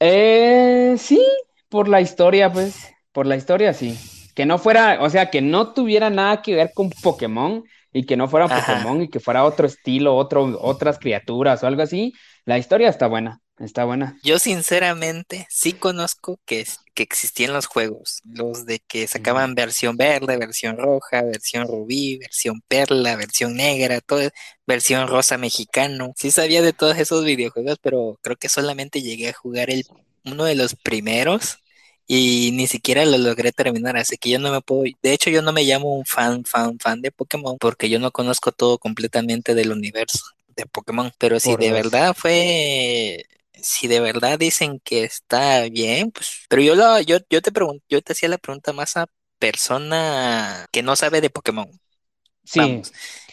[0.00, 1.24] Eh, sí,
[1.68, 3.98] por la historia, pues, por la historia, sí.
[4.34, 8.16] Que no fuera, o sea, que no tuviera nada que ver con Pokémon y que
[8.16, 12.12] no fuera Pokémon y que fuera otro estilo, otro, otras criaturas o algo así.
[12.44, 13.40] La historia está buena.
[13.58, 14.18] Está buena.
[14.24, 20.36] Yo sinceramente sí conozco que, que existían los juegos, los de que sacaban versión verde,
[20.38, 24.28] versión roja, versión rubí, versión perla, versión negra, todo,
[24.66, 26.12] versión rosa mexicano.
[26.16, 29.86] Sí sabía de todos esos videojuegos, pero creo que solamente llegué a jugar el
[30.24, 31.58] uno de los primeros
[32.06, 35.42] y ni siquiera lo logré terminar, así que yo no me puedo, de hecho yo
[35.42, 39.54] no me llamo un fan, fan, fan de Pokémon porque yo no conozco todo completamente
[39.54, 45.62] del universo de Pokémon, pero si de verdad fue si de verdad dicen que está
[45.68, 48.96] bien, pues, pero yo lo, yo, yo te pregunto, yo te hacía la pregunta más
[48.96, 49.06] a
[49.38, 51.68] persona que no sabe de Pokémon.
[52.44, 52.82] Sí.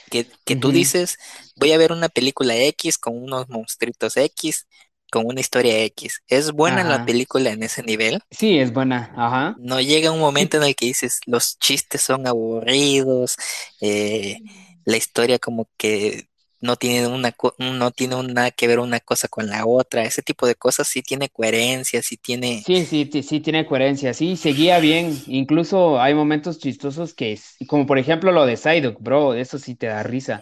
[0.10, 1.17] que, que tú dices,
[1.55, 4.67] voy a ver una película X con unos monstruitos X,
[5.12, 6.24] con una historia X.
[6.28, 8.21] ¿Es buena la película en ese nivel?
[8.32, 9.56] Sí, es buena, ajá.
[9.58, 13.36] No llega un momento en el que dices, los chistes son aburridos,
[13.82, 14.38] eh,
[14.86, 16.28] la historia como que
[16.62, 20.47] no tiene una no tiene nada que ver una cosa con la otra, ese tipo
[20.47, 25.24] de cosas sí tiene coherencia, sí tiene Sí, sí, sí, tiene coherencia, sí, seguía bien,
[25.26, 29.88] incluso hay momentos chistosos que como por ejemplo lo de Psyduck, bro, eso sí te
[29.88, 30.41] da risa,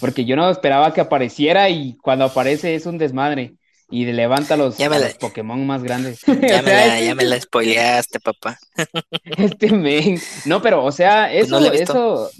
[0.00, 3.54] porque yo no esperaba que apareciera y cuando aparece es un desmadre
[3.90, 6.22] y levanta los, los Pokémon más grandes.
[6.26, 8.58] Ya, me la, ya me la spoileaste, papá.
[9.24, 10.18] Este men.
[10.46, 12.30] No, pero, o sea, pues eso, eso,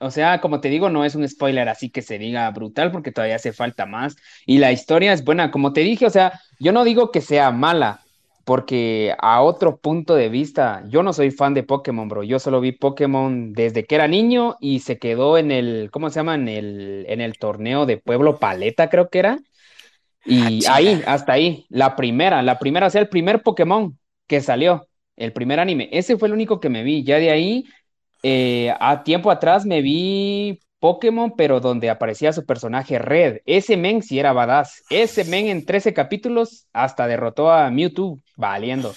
[0.00, 3.12] o sea, como te digo, no es un spoiler así que se diga brutal porque
[3.12, 4.16] todavía hace falta más.
[4.44, 7.50] Y la historia es buena, como te dije, o sea, yo no digo que sea
[7.52, 8.00] mala,
[8.44, 12.22] porque a otro punto de vista, yo no soy fan de Pokémon, bro.
[12.22, 16.16] Yo solo vi Pokémon desde que era niño y se quedó en el, ¿cómo se
[16.16, 16.34] llama?
[16.34, 19.38] En el, en el torneo de Pueblo Paleta, creo que era.
[20.24, 24.40] Y ah, ahí, hasta ahí, la primera, la primera, o sea, el primer Pokémon que
[24.40, 27.04] salió, el primer anime, ese fue el único que me vi.
[27.04, 27.64] Ya de ahí
[28.22, 33.38] eh, a tiempo atrás me vi Pokémon, pero donde aparecía su personaje Red.
[33.46, 34.82] Ese men sí era badass.
[34.90, 38.94] Ese men en 13 capítulos hasta derrotó a Mewtwo, valiendo.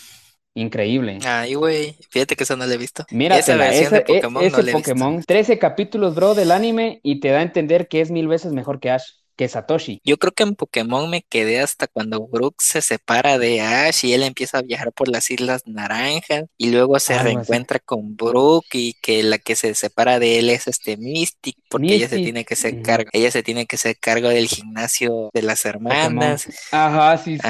[0.53, 1.19] Increíble.
[1.23, 3.05] Ay, güey, fíjate que eso no lo he visto.
[3.11, 7.39] Mira, esa versión de Pokémon ese Pokémon, 13 capítulos, bro, del anime y te da
[7.39, 10.01] a entender que es mil veces mejor que Ash que Satoshi.
[10.03, 14.13] Yo creo que en Pokémon me quedé hasta cuando Brook se separa de Ash y
[14.13, 18.95] él empieza a viajar por las Islas Naranjas y luego se reencuentra con Brook y
[19.01, 22.55] que la que se separa de él es este Mystic porque ella se tiene que
[22.55, 26.47] hacer cargo, ella se tiene que hacer cargo del gimnasio de las hermanas.
[26.71, 27.47] Ajá, sí, sí.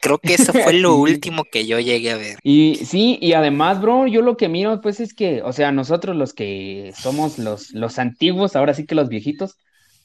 [0.00, 2.38] Creo que eso fue lo último que yo llegué a ver.
[2.42, 6.14] Y sí, y además, bro, yo lo que miro, pues es que, o sea, nosotros
[6.14, 9.56] los que somos los, los antiguos, ahora sí que los viejitos,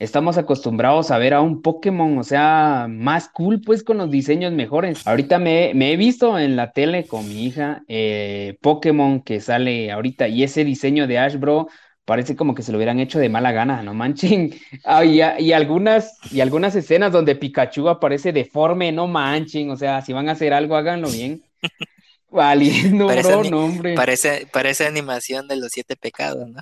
[0.01, 4.51] estamos acostumbrados a ver a un Pokémon, o sea, más cool, pues con los diseños
[4.51, 5.05] mejores.
[5.05, 10.27] Ahorita me, he visto en la tele con mi hija eh, Pokémon que sale ahorita
[10.27, 11.67] y ese diseño de Ash, bro,
[12.03, 14.55] parece como que se lo hubieran hecho de mala gana, no manchen.
[14.83, 15.21] Ah, y,
[15.53, 20.31] algunas, y algunas escenas donde Pikachu aparece deforme, no manchen, o sea, si van a
[20.31, 21.43] hacer algo, háganlo bien.
[22.31, 23.93] Valiendo, bro, no, hombre.
[23.93, 26.61] Parece, parece animación de los siete pecados, ¿no?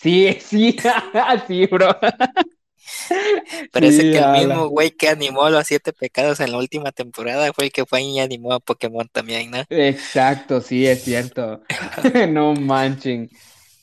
[0.00, 0.76] Sí, sí,
[1.46, 1.88] sí, bro.
[3.72, 7.66] Parece que el mismo güey que animó los siete pecados en la última temporada fue
[7.66, 9.62] el que fue y animó a Pokémon también, ¿no?
[9.68, 11.62] Exacto, sí, es cierto.
[12.28, 13.28] no manchen.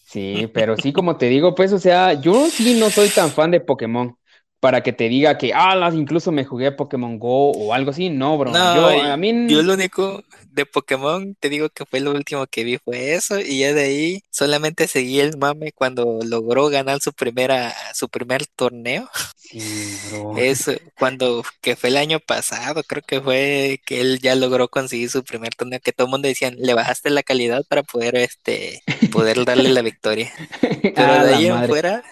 [0.07, 3.51] Sí, pero sí, como te digo, pues, o sea, yo sí no soy tan fan
[3.51, 4.15] de Pokémon
[4.59, 8.09] para que te diga que, ah, incluso me jugué Pokémon Go o algo así.
[8.09, 8.51] No, bro.
[8.51, 9.47] yo, a mí...
[9.47, 13.39] yo lo único de Pokémon, te digo que fue lo último que vi fue eso
[13.39, 18.47] y ya de ahí solamente seguí el mame cuando logró ganar su primera, su primer
[18.47, 19.09] torneo.
[19.37, 20.37] Sí, bro.
[20.37, 25.09] Eso, cuando, que fue el año pasado, creo que fue que él ya logró conseguir
[25.09, 28.81] su primer torneo, que todo el mundo decía, le bajaste la calidad para poder, este,
[29.11, 30.31] poder darle la victoria.
[30.61, 32.03] Pero de ahí en fuera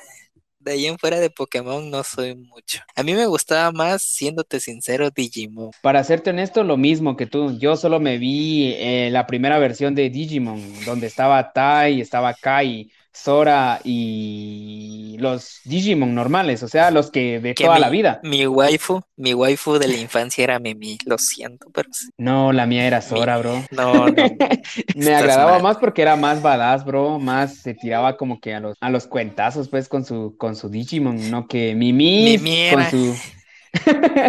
[0.63, 2.79] de ahí en fuera de Pokémon no soy mucho.
[2.95, 5.71] A mí me gustaba más, siéndote sincero, Digimon.
[5.81, 7.57] Para serte honesto, lo mismo que tú.
[7.59, 12.89] Yo solo me vi eh, la primera versión de Digimon, donde estaba Tai, estaba Kai.
[13.13, 18.19] Sora y los Digimon normales, o sea, los que de toda la vida.
[18.23, 22.87] Mi waifu, mi waifu de la infancia era Mimi, lo siento, pero No, la mía
[22.87, 23.63] era Sora, bro.
[23.71, 24.13] No, no.
[24.95, 28.77] Me agradaba más porque era más badass, bro, más se tiraba como que a los
[28.81, 33.15] a los cuentazos pues con su con su Digimon, no que Mimi, Mimi con su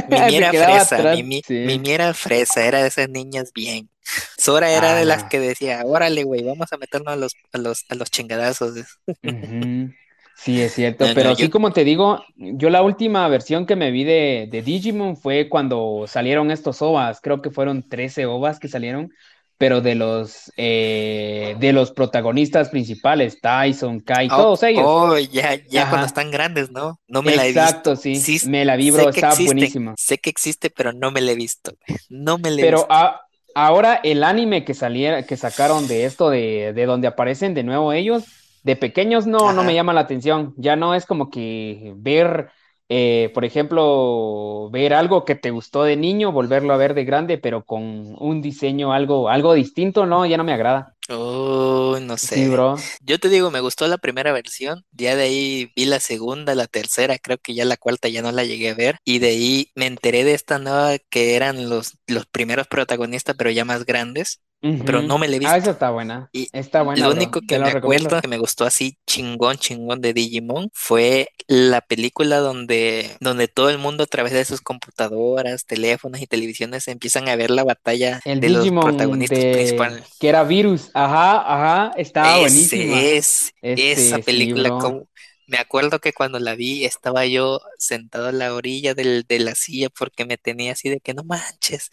[0.09, 3.89] Mimi era fresa, Mimi, era fresa, era de esas niñas bien.
[4.45, 7.87] Sora era de las que decía, órale, güey, vamos a meternos a los, a los,
[7.89, 8.75] a los chingadazos.
[10.37, 14.05] Sí, es cierto, pero así como te digo, yo la última versión que me vi
[14.05, 19.13] de, de Digimon fue cuando salieron estos OVAs, creo que fueron 13 OVAs que salieron,
[19.57, 24.85] pero de los eh, de los protagonistas principales, Tyson, Kai, oh, todos ellos.
[24.85, 27.01] Oh, ya, ya cuando están grandes, ¿no?
[27.07, 27.61] No me la he visto.
[27.61, 28.21] Exacto, sí.
[28.47, 29.95] Me la vi, bro, está buenísima.
[29.97, 31.73] Sé que existe, pero no me la he visto.
[32.11, 32.87] No me la he visto.
[32.89, 32.95] Pero
[33.55, 37.93] ahora el anime que saliera, que sacaron de esto, de, de donde aparecen de nuevo
[37.93, 38.25] ellos,
[38.63, 40.55] de pequeños no, no me llama la atención.
[40.57, 42.51] Ya no es como que ver
[42.89, 47.39] eh, por ejemplo, ver algo que te gustó de niño, volverlo a ver de grande,
[47.39, 50.94] pero con un diseño algo, algo distinto, no, ya no me agrada.
[51.09, 52.49] Oh, no sé.
[52.49, 52.77] bro.
[53.03, 56.67] Yo te digo, me gustó la primera versión, ya de ahí vi la segunda, la
[56.67, 59.73] tercera, creo que ya la cuarta ya no la llegué a ver, y de ahí
[59.75, 64.41] me enteré de esta nueva que eran los, los primeros protagonistas, pero ya más grandes
[64.85, 65.53] pero no me le he visto.
[65.53, 66.31] Ah, esa está buena.
[66.33, 67.07] Y está buena.
[67.07, 71.83] Lo único que me acuerdo que me gustó así chingón, chingón de Digimon fue la
[71.83, 77.29] película donde, donde todo el mundo a través de sus computadoras, teléfonos y televisiones empiezan
[77.29, 80.07] a ver la batalla de los protagonistas principales.
[80.19, 80.91] Que era Virus.
[80.95, 83.01] Ajá, ajá, estaba buenísima.
[83.01, 85.09] Es, esa este, película, como,
[85.47, 89.55] me acuerdo que cuando la vi estaba yo sentado a la orilla del, de la
[89.55, 91.91] silla porque me tenía así de que no manches,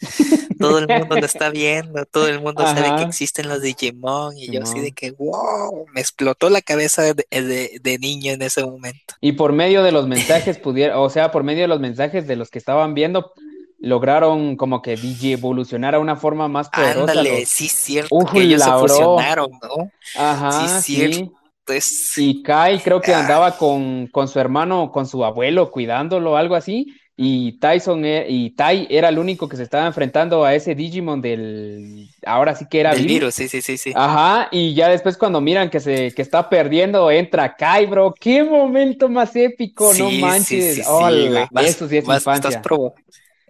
[0.58, 4.50] todo el mundo lo está viendo, todo el mundo sabe que existen los Digimon y
[4.50, 9.14] yo así de que wow, me explotó la cabeza de, niño en ese momento.
[9.20, 12.36] Y por medio de los mensajes pudieron, o sea, por medio de los mensajes de
[12.36, 13.32] los que estaban viendo,
[13.82, 17.00] lograron como que DJ evolucionar a una forma más poderosa.
[17.00, 19.90] Ándale, sí, cierto, que ellos se fusionaron, ¿no?
[20.16, 21.32] Ajá, sí, cierto.
[22.16, 26.94] Y Kai creo que andaba con, con, su hermano, con su abuelo, cuidándolo, algo así.
[27.14, 31.20] Y Tyson e, y Tai era el único que se estaba enfrentando a ese Digimon
[31.20, 32.08] del.
[32.24, 33.34] Ahora sí que era el virus.
[33.34, 33.92] sí, sí, sí, sí.
[33.94, 38.14] Ajá, y ya después cuando miran que se que está perdiendo, entra Kai, bro.
[38.18, 39.92] ¡Qué momento más épico!
[39.94, 40.76] no manches.
[40.76, 42.48] Sí, Hola, eso sí es infancia.
[42.48, 42.62] Estás,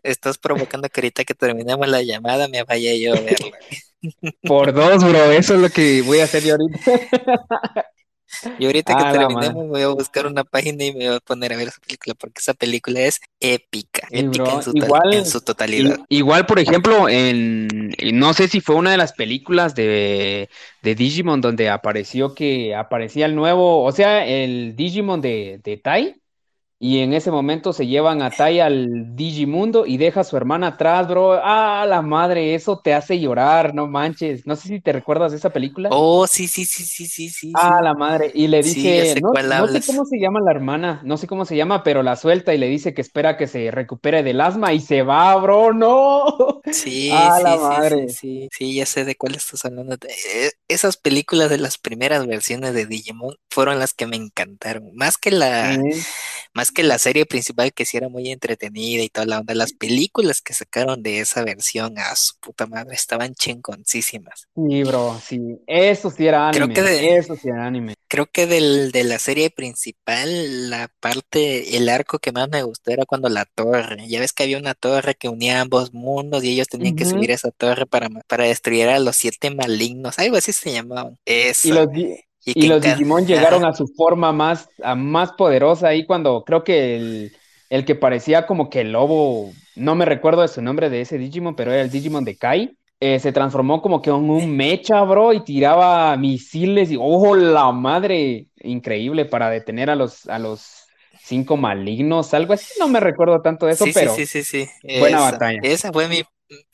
[0.03, 3.59] estás provocando que ahorita que terminemos la llamada me vaya yo a verla.
[4.43, 5.31] Por dos, bro.
[5.33, 6.79] Eso es lo que voy a hacer yo ahorita.
[8.59, 11.57] Y ahorita que terminemos voy a buscar una página y me voy a poner a
[11.57, 15.99] ver esa película porque esa película es épica, épica en, su igual, en, su totalidad.
[16.09, 20.49] Igual, por ejemplo, en, no sé si fue una de las películas de,
[20.83, 26.22] de Digimon donde apareció que aparecía el nuevo, o sea, el Digimon de, de Tai
[26.85, 30.67] y en ese momento se llevan a Tai al Digimundo y deja a su hermana
[30.67, 31.35] atrás, bro.
[31.41, 34.49] Ah, la madre, eso te hace llorar, no manches.
[34.49, 35.91] No sé si te recuerdas de esa película.
[35.93, 37.53] Oh, sí, sí, sí, sí, sí, sí.
[37.55, 38.33] Ah, la madre.
[38.35, 39.33] Y le dice, no,
[39.69, 42.59] sé cómo se llama la hermana, no sé cómo se llama, pero la suelta y
[42.59, 46.61] le dice que espera que se recupere del asma y se va, bro, no.
[46.73, 48.09] Sí, ah, sí, la madre.
[48.09, 49.95] Sí, sí, ya sé de cuál estás hablando.
[49.95, 54.91] Eh, esas películas de las primeras versiones de Digimon fueron las que me encantaron.
[54.95, 55.79] Más que la,
[56.55, 59.73] más que la serie principal que sí era muy entretenida y toda la onda, las
[59.73, 64.49] películas que sacaron de esa versión a su puta madre estaban chingoncísimas.
[64.55, 67.95] Sí, bro, sí, eso sí era anime, creo que de, eso sí era anime.
[68.09, 72.91] Creo que del, de la serie principal, la parte, el arco que más me gustó
[72.91, 76.51] era cuando la torre, ya ves que había una torre que unía ambos mundos y
[76.51, 80.53] ellos tenían que subir esa torre para, para destruir a los siete malignos, algo así
[80.53, 81.19] se llamaban.
[81.25, 81.69] Eso.
[81.69, 81.89] Y los,
[82.45, 86.97] y, los Digimon llegaron a su forma más, a más poderosa ahí cuando creo que
[86.97, 87.33] el,
[87.71, 91.19] el, que parecía como que el lobo, no me recuerdo de su nombre de ese
[91.19, 95.03] Digimon, pero era el Digimon de Kai, eh, se transformó como que en un mecha,
[95.03, 98.47] bro, y tiraba misiles y, ¡oh, la madre!
[98.61, 100.87] Increíble para detener a los, a los
[101.21, 105.21] cinco malignos, algo así, no me recuerdo tanto de eso, pero sí, sí, sí, buena
[105.21, 105.59] batalla.
[105.63, 106.23] Esa fue mi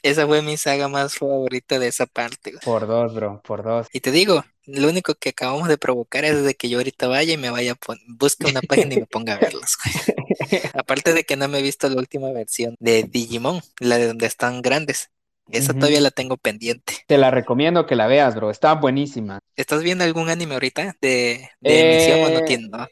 [0.02, 2.52] esa fue mi saga más favorita de esa parte.
[2.64, 3.86] Por dos, bro, por dos.
[3.92, 7.32] Y te digo, lo único que acabamos de provocar es de que yo ahorita vaya
[7.32, 9.76] y me vaya a busque una página y me ponga a verlas.
[10.74, 14.26] Aparte de que no me he visto la última versión de Digimon, la de donde
[14.26, 15.10] están grandes.
[15.50, 16.92] Esa todavía la tengo pendiente.
[17.06, 18.50] Te la recomiendo que la veas, bro.
[18.50, 19.38] Está buenísima.
[19.56, 22.68] ¿Estás viendo algún anime ahorita de, de emisión o no eh, tiene?
[22.68, 22.86] No,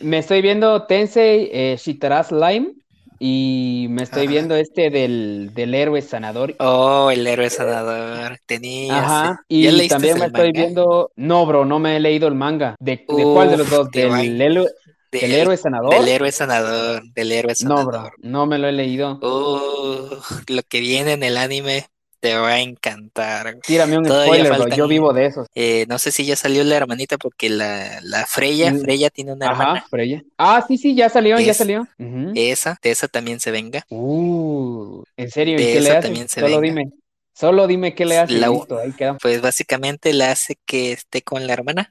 [0.00, 2.74] Me estoy viendo Tensei eh, Shitara Slime
[3.18, 6.54] y me estoy viendo este del, del héroe sanador.
[6.58, 8.38] Oh, el héroe sanador.
[8.46, 8.98] Tenía.
[8.98, 9.40] Ajá.
[9.48, 11.10] Y también me estoy viendo.
[11.16, 12.76] No, bro, no me he leído el manga.
[12.78, 13.90] ¿De, ¿de cuál de los dos?
[13.90, 14.68] ¿Del héroe?
[15.12, 15.94] ¿Del héroe sanador?
[15.94, 17.84] Del héroe sanador, del héroe sanador.
[17.84, 19.18] No, bro, no me lo he leído.
[19.22, 20.16] Uh,
[20.48, 21.86] lo que viene en el anime
[22.20, 23.58] te va a encantar.
[23.66, 24.68] Tírame un spoiler, bro.
[24.68, 25.46] yo vivo de esos.
[25.54, 28.74] Eh, no sé si ya salió la hermanita porque la, la Freya.
[28.74, 29.86] Freya tiene una Ajá, hermana.
[29.88, 30.22] Freya.
[30.38, 31.86] Ah, sí, sí, ya salió, ya salió.
[32.34, 33.84] Esa, de esa también se venga.
[33.88, 35.54] Uh, ¿en serio?
[35.54, 36.28] ¿Y qué le hace?
[36.28, 36.90] Solo dime.
[37.38, 38.32] Solo dime qué le hace.
[38.38, 39.18] La, ahí queda.
[39.18, 41.90] Pues básicamente le hace que esté con la hermana.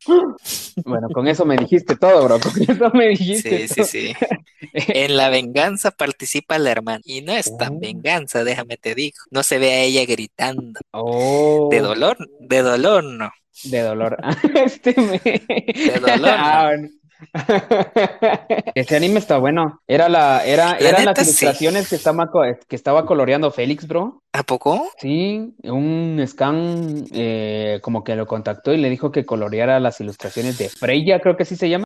[0.83, 2.39] Bueno, con eso me dijiste todo, bro.
[2.39, 3.67] Con eso me dijiste.
[3.67, 4.13] Sí, sí, sí.
[4.73, 7.01] en la venganza participa la hermana.
[7.05, 7.79] Y no es tan oh.
[7.79, 9.17] venganza, déjame te digo.
[9.29, 10.79] No se ve a ella gritando.
[10.89, 11.67] Oh.
[11.69, 13.31] De dolor, de dolor no.
[13.65, 14.17] De dolor.
[14.55, 15.19] este me...
[15.19, 16.35] De dolor.
[16.37, 16.71] Ah,
[18.75, 19.81] Ese anime está bueno.
[19.87, 22.29] Era la, era, eran las ilustraciones que, estaba,
[22.67, 24.21] que estaba coloreando Félix, bro.
[24.33, 24.89] ¿A poco?
[24.99, 30.57] Sí, un scan eh, como que lo contactó y le dijo que coloreara las ilustraciones
[30.57, 31.85] de Freya, creo que así se llama.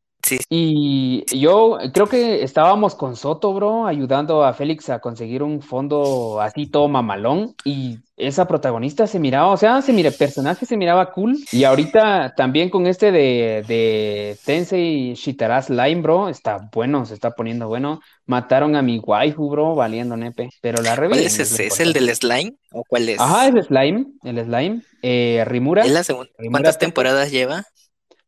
[0.49, 6.41] Y yo creo que estábamos con Soto, bro, ayudando a Félix a conseguir un fondo
[6.41, 7.55] así todo mamalón.
[7.63, 11.38] Y esa protagonista se miraba, o sea, se mira, el personaje se miraba cool.
[11.51, 17.32] Y ahorita también con este de, de Tensei Shitara Slime, bro, está bueno, se está
[17.32, 18.01] poniendo bueno.
[18.25, 20.49] Mataron a mi waifu, bro, valiendo nepe.
[20.61, 20.95] Pero la.
[20.95, 21.67] ¿Cuál es ese?
[21.67, 22.53] ¿Es el del slime?
[22.71, 23.19] ¿O cuál es?
[23.19, 24.82] Ajá, es Slime, el Slime.
[25.01, 25.84] Eh, Rimura.
[25.84, 26.30] ¿Es la segunda?
[26.51, 27.63] ¿Cuántas temporadas lleva?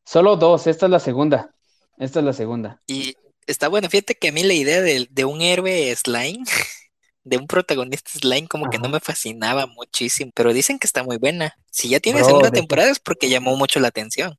[0.04, 1.52] Solo dos, esta es la segunda.
[2.02, 2.82] Esta es la segunda.
[2.88, 3.14] Y
[3.45, 6.43] está bueno, fíjate que a mí la idea de, de un héroe slime,
[7.24, 11.18] de un protagonista slime, como que no me fascinaba muchísimo, pero dicen que está muy
[11.18, 11.54] buena.
[11.70, 14.36] Si ya tiene segunda temporada es porque llamó mucho la atención.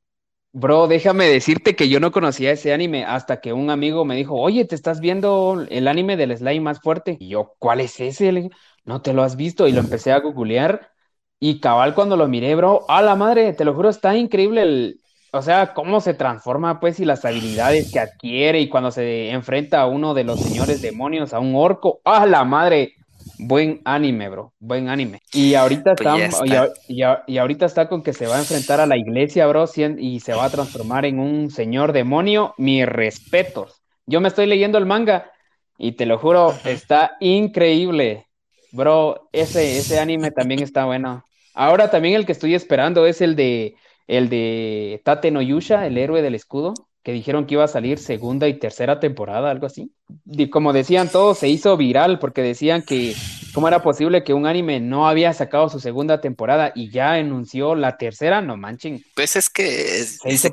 [0.51, 4.35] Bro, déjame decirte que yo no conocía ese anime hasta que un amigo me dijo,
[4.35, 7.15] oye, ¿te estás viendo el anime del slime más fuerte?
[7.17, 8.49] Y yo, ¿cuál es ese?
[8.83, 9.69] no te lo has visto.
[9.69, 10.91] Y lo empecé a googlear.
[11.39, 15.02] Y cabal cuando lo miré, bro, a la madre, te lo juro, está increíble el,
[15.35, 19.81] o sea, cómo se transforma, pues, y las habilidades que adquiere y cuando se enfrenta
[19.81, 22.01] a uno de los señores demonios, a un orco.
[22.05, 22.93] ¡Ah, la madre!
[23.39, 24.53] Buen anime, bro.
[24.59, 25.21] Buen anime.
[25.33, 28.95] Y ahorita pues está, y, ahorita está con que se va a enfrentar a la
[28.95, 29.65] iglesia, bro,
[29.97, 32.53] y se va a transformar en un señor demonio.
[32.59, 33.81] Mis respetos.
[34.05, 35.31] Yo me estoy leyendo el manga
[35.79, 38.27] y te lo juro, está increíble.
[38.71, 41.23] Bro, ese, ese anime también está bueno.
[41.55, 43.75] Ahora también el que estoy esperando es el de
[44.07, 46.73] el de Tate no Yusha, el héroe del escudo,
[47.03, 49.91] que dijeron que iba a salir segunda y tercera temporada, algo así.
[50.25, 53.13] Y como decían todos, se hizo viral porque decían que
[53.53, 57.75] cómo era posible que un anime no había sacado su segunda temporada y ya anunció
[57.75, 59.03] la tercera, no manchen.
[59.15, 60.05] Pues es que,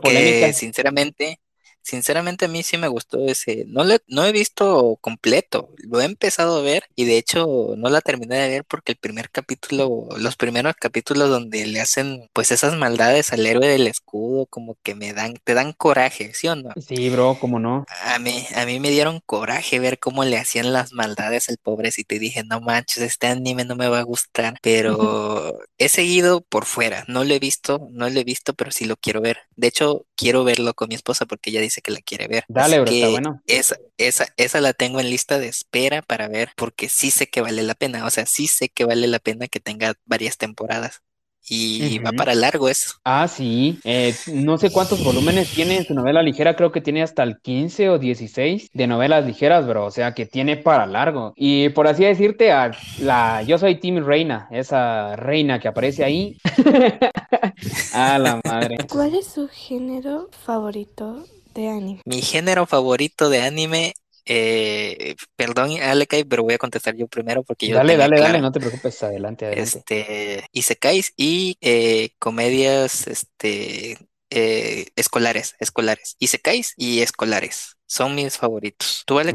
[0.02, 1.38] que sinceramente,
[1.82, 3.64] Sinceramente a mí sí me gustó ese.
[3.68, 7.88] No, le, no he visto completo, lo he empezado a ver y de hecho no
[7.88, 12.50] la terminé de ver porque el primer capítulo, los primeros capítulos donde le hacen pues
[12.52, 16.56] esas maldades al héroe del escudo como que me dan, te dan coraje, ¿sí o
[16.56, 16.70] no?
[16.76, 17.84] Sí, bro, ¿cómo no?
[18.04, 22.14] A mí, a mí me dieron coraje ver cómo le hacían las maldades al pobrecito
[22.14, 26.64] y dije, no manches, este anime no me va a gustar, pero he seguido por
[26.66, 29.38] fuera, no lo he visto, no lo he visto, pero sí lo quiero ver.
[29.56, 32.44] De hecho, quiero verlo con mi esposa porque ella dice que la quiere ver.
[32.48, 33.42] Dale, bro, está bueno.
[33.46, 37.40] Esa, esa, esa la tengo en lista de espera para ver porque sí sé que
[37.40, 38.06] vale la pena.
[38.06, 41.02] O sea, sí sé que vale la pena que tenga varias temporadas.
[41.48, 42.94] Y va para largo eso.
[43.04, 43.80] Ah, sí.
[43.84, 47.40] Eh, no sé cuántos volúmenes tiene en su novela ligera, creo que tiene hasta el
[47.40, 49.86] 15 o 16 de novelas ligeras, bro.
[49.86, 51.32] O sea que tiene para largo.
[51.36, 52.70] Y por así decirte, a
[53.00, 56.36] la, yo soy Team Reina, esa reina que aparece ahí.
[57.94, 58.76] a la madre.
[58.88, 61.24] ¿Cuál es su género favorito
[61.54, 62.00] de anime?
[62.04, 63.94] Mi género favorito de anime,
[64.24, 67.76] eh, perdón, Alekai, pero voy a contestar yo primero porque yo.
[67.76, 69.78] Dale, dale, dale, no te preocupes, adelante, adelante.
[69.78, 73.98] Este, Isekais y eh, comedias, este,
[74.30, 76.16] eh, escolares, escolares.
[76.18, 79.02] Isekais y escolares son mis favoritos.
[79.04, 79.34] ¿Tú, vale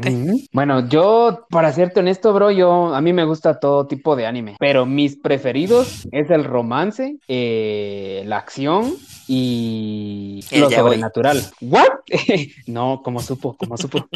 [0.50, 4.56] Bueno, yo, para serte honesto, bro, yo, a mí me gusta todo tipo de anime,
[4.58, 8.94] pero mis preferidos es el romance, eh, la acción
[9.28, 11.42] y lo sobrenatural.
[11.60, 11.88] ¿What?
[12.66, 14.08] no, como supo, como supo.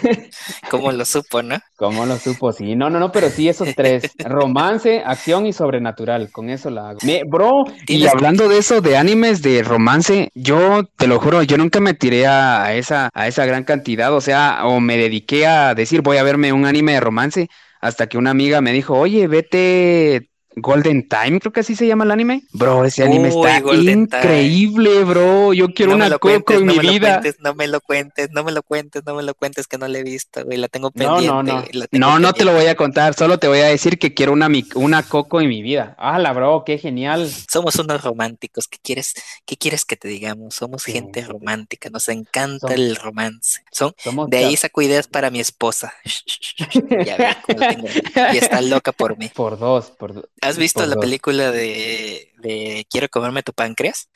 [0.70, 1.58] como lo supo, ¿no?
[1.76, 2.74] Como lo supo, sí.
[2.74, 4.10] No, no, no, pero sí esos tres.
[4.18, 6.30] Romance, acción y sobrenatural.
[6.32, 6.98] Con eso la hago.
[7.28, 11.80] bro, y hablando de eso, de animes de romance, yo te lo juro, yo nunca
[11.80, 16.02] me tiré a esa, a esa gran cantidad, o sea, o me dediqué a decir
[16.02, 17.48] voy a verme un anime de romance
[17.80, 20.29] hasta que una amiga me dijo, oye, vete,
[20.60, 22.42] Golden Time, creo que así se llama el anime.
[22.52, 25.52] Bro, ese anime está increíble, bro.
[25.52, 27.20] Yo quiero una Coco en mi vida.
[27.40, 29.98] no me lo cuentes, no me lo cuentes, no me lo cuentes que no la
[29.98, 30.58] he visto, güey.
[30.58, 31.26] La tengo pendiente.
[31.26, 31.64] No, no, no.
[31.92, 34.48] No, no te lo voy a contar, solo te voy a decir que quiero una,
[34.74, 35.96] una Coco en mi vida.
[35.98, 36.64] ¡Hala, bro!
[36.64, 37.30] ¡Qué genial!
[37.50, 38.68] Somos unos románticos.
[38.68, 39.14] ¿Qué quieres,
[39.46, 40.54] qué quieres que te digamos?
[40.54, 43.62] Somos gente romántica, nos encanta el romance.
[43.70, 43.94] Son,
[44.28, 45.92] de ahí saco ideas para mi esposa.
[47.04, 47.88] ya ves cómo tengo.
[48.32, 49.30] Y está loca por mí.
[49.34, 50.24] Por dos, por dos.
[50.50, 54.08] ¿Has visto la película de, de Quiero comerme tu páncreas?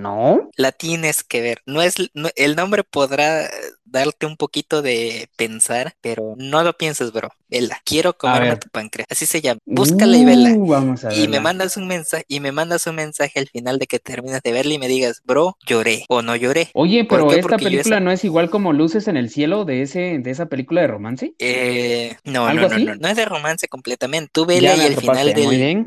[0.00, 0.50] No.
[0.56, 1.62] La tienes que ver.
[1.66, 1.94] No es,
[2.36, 3.48] el nombre podrá
[3.84, 7.30] darte un poquito de pensar, pero no lo pienses, bro.
[7.48, 9.08] Vela, quiero comerme tu páncreas.
[9.10, 9.60] Así se llama.
[9.64, 10.50] Búscala y vela.
[10.50, 13.78] Uh, vamos a y me mandas un mensaje y me mandas un mensaje al final
[13.78, 16.70] de que terminas de verla y me digas, bro, lloré o no lloré.
[16.74, 20.30] Oye, pero esta película no es igual como Luces en el cielo de ese de
[20.30, 21.34] esa película de romance.
[21.38, 24.30] Eh, no, no, no, no, no, es de romance completamente.
[24.32, 25.84] Tú vela y al final del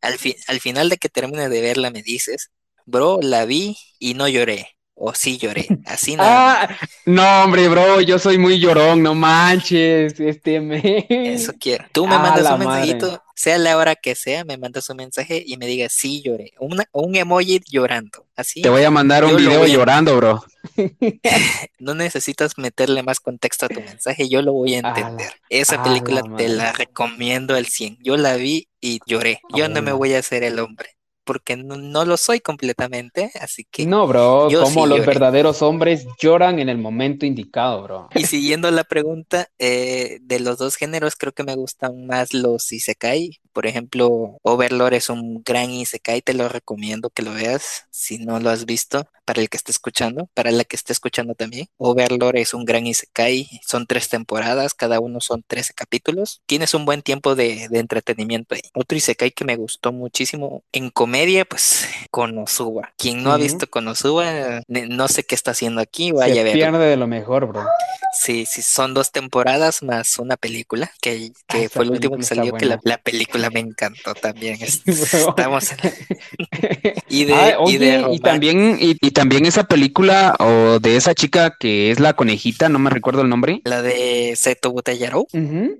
[0.00, 2.50] Al, al final de que termines de verla me dices,
[2.90, 4.68] bro, la vi y no lloré
[5.02, 6.62] o sí lloré, así nada.
[6.62, 11.06] Ah, no, hombre, bro, yo soy muy llorón, no manches, este me.
[11.08, 11.86] Eso quiero.
[11.92, 15.56] Tú me mandas un mensajito, sea la hora que sea, me mandas un mensaje y
[15.56, 18.60] me digas sí lloré, un emoji llorando, así.
[18.60, 20.44] Te voy a mandar un video llorando, bro.
[21.78, 25.32] no necesitas meterle más contexto a tu mensaje, yo lo voy a entender.
[25.48, 27.98] Esa película te la recomiendo al 100.
[28.02, 29.40] Yo la vi y lloré.
[29.54, 30.99] Yo no me voy a hacer el hombre
[31.30, 33.86] porque no, lo soy completamente, así que...
[33.86, 38.08] No, bro, como los verdaderos hombres lloran en el momento indicado, bro.
[38.16, 42.72] Y siguiendo la pregunta, eh, de los dos géneros creo que me gustan más los
[42.72, 43.38] Isekai.
[43.52, 48.40] Por ejemplo, Overlord es un gran Isekai, te lo recomiendo que lo veas si no
[48.40, 51.68] lo has visto para el que esté escuchando, para la que esté escuchando también.
[51.76, 56.42] Overlord es un gran Isekai, son tres temporadas, cada uno son 13 capítulos.
[56.46, 58.62] Tienes un buen tiempo de, entretenimiento ahí.
[58.74, 62.92] Otro Isekai que me gustó muchísimo en comedia, pues Konosuba.
[62.96, 66.54] Quien no ha visto Konosuba, no sé qué está haciendo aquí, vaya a ver.
[66.54, 67.66] pierde de lo mejor, bro.
[68.12, 72.52] Sí, sí, son dos temporadas más una película, que, ah, fue el último que salió,
[72.54, 74.58] que la, película me encantó también.
[74.86, 75.70] Estamos
[77.08, 82.00] y de, ah, y, también, y, también esa película o de esa chica que es
[82.00, 83.62] la conejita, no me recuerdo el nombre.
[83.64, 85.26] La de Seto Butayaro.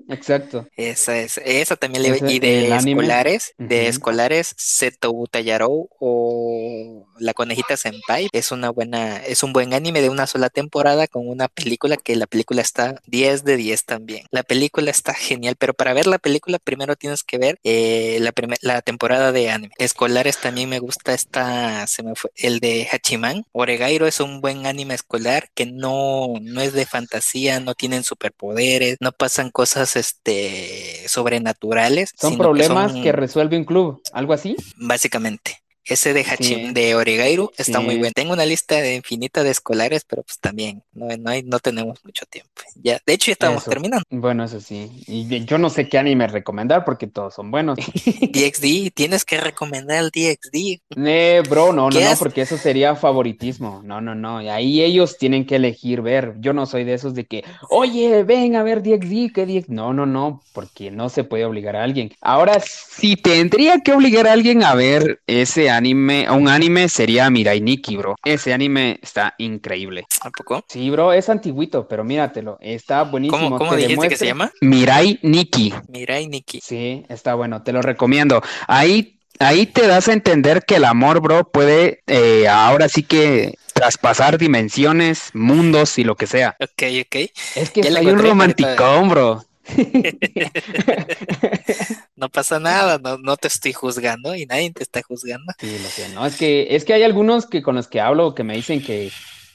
[0.09, 0.67] exacto.
[0.77, 7.77] Esa es, esa también le y de escolares, de escolares, Seto Butayaro o La conejita
[7.77, 8.29] Senpai.
[8.33, 12.17] Es una buena, es un buen anime de una sola temporada con una película que
[12.17, 14.27] la película está 10 de 10 también.
[14.31, 18.33] La película está genial, pero para ver la película primero tienes que ver eh, la,
[18.63, 19.75] la temporada de anime.
[19.79, 24.67] Escolares también me gusta esta, se me fue, el de Hachiman Oregairo es un buen
[24.67, 31.09] anime escolar que no, no es de fantasía, no tienen superpoderes, no pasan cosas este
[31.09, 32.13] sobrenaturales.
[32.19, 34.57] Son problemas que, que resuelve un club, algo así.
[34.77, 35.63] Básicamente.
[35.85, 38.13] Ese de Hachim, de Oregairu está muy bueno.
[38.15, 42.05] Tengo una lista de infinita de escolares, pero pues también no, no, hay, no tenemos
[42.05, 42.51] mucho tiempo.
[42.77, 44.05] Ya, de hecho, ya estamos terminando.
[44.11, 44.91] Bueno, eso sí.
[45.07, 47.79] Y yo no sé qué anime recomendar porque todos son buenos.
[48.05, 50.81] DXD, tienes que recomendar el DXD.
[50.97, 53.83] Eh, bro, no, no, no, porque eso sería favoritismo.
[53.85, 54.39] No, no, no.
[54.39, 56.35] Ahí ellos tienen que elegir ver.
[56.41, 59.71] Yo no soy de esos de que, oye, ven a ver DXD, ¿qué DXD?
[59.71, 62.13] No, no, no, porque no se puede obligar a alguien.
[62.21, 67.61] Ahora, si tendría que obligar a alguien a ver ese anime, un anime sería Mirai
[67.61, 68.17] Nikki, bro.
[68.25, 70.07] Ese anime está increíble.
[70.23, 70.65] ¿A poco?
[70.69, 72.59] Sí, bro, es antiguito, pero míratelo.
[72.61, 73.57] Está buenísimo.
[73.59, 74.53] ¿Cómo, dijiste que se llama?
[74.61, 75.73] Mirai Nikki.
[75.89, 76.61] Mirai Nikki.
[76.61, 78.43] Sí, está bueno, te lo recomiendo.
[78.67, 83.55] Ahí ahí te das a entender que el amor, bro, puede eh, ahora sí que
[83.73, 86.57] traspasar dimensiones, mundos y lo que sea.
[86.61, 87.17] Ok, ok.
[87.57, 89.45] Es que hay un romanticón, bro.
[92.17, 95.53] no pasa nada, no, te estoy juzgando y nadie te está juzgando.
[95.59, 98.35] Sí, lo sé, no, es que, es que hay algunos que con los que hablo
[98.35, 99.11] que me dicen que,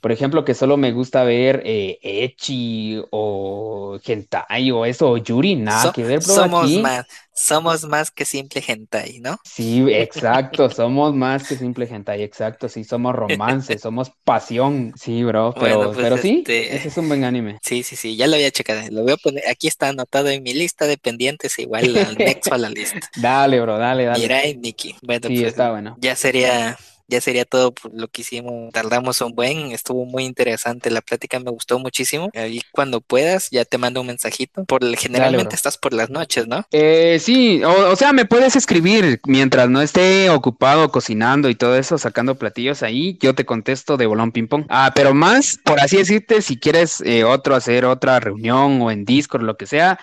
[0.06, 5.56] por ejemplo, que solo me gusta ver eh, Echi o Hentai o eso, o Yuri,
[5.56, 9.39] nada que ver, bro, Somos más, somos más que simple hentai, ¿no?
[9.43, 15.56] Sí, exacto, somos más que simple hentai, exacto, sí, somos romance, somos pasión, sí, bro,
[15.60, 17.58] pero, pues, pero sí, este, ese es un buen anime.
[17.64, 20.43] Sí, sí, sí, ya lo había checado, lo voy a poner, aquí está anotado en
[20.43, 22.99] mi lista de pendientes, igual al nexo a la lista.
[23.16, 24.20] dale, bro, dale, dale.
[24.20, 24.95] Mirai, Nikki.
[25.01, 25.95] Bueno, sí, pues, está bueno.
[25.99, 26.78] Ya sería
[27.08, 28.72] ya sería todo lo que hicimos.
[28.74, 32.30] Tardamos un buen, estuvo muy interesante la plática, me gustó muchísimo.
[32.34, 34.66] Ahí cuando puedas, ya te mando un mensajito.
[34.66, 36.66] Por generalmente estás por las noches, ¿no?
[36.72, 41.97] Eh, sí, o, sea, me puedes escribir mientras no esté ocupado cocinando y todo eso,
[41.97, 44.66] sacando platillos ahí, yo te contesto de bolón ping pong.
[44.70, 49.06] Ah, pero más, por así decirte, si quieres eh, otro hacer otra reunión o en
[49.06, 49.99] Discord, lo que sea,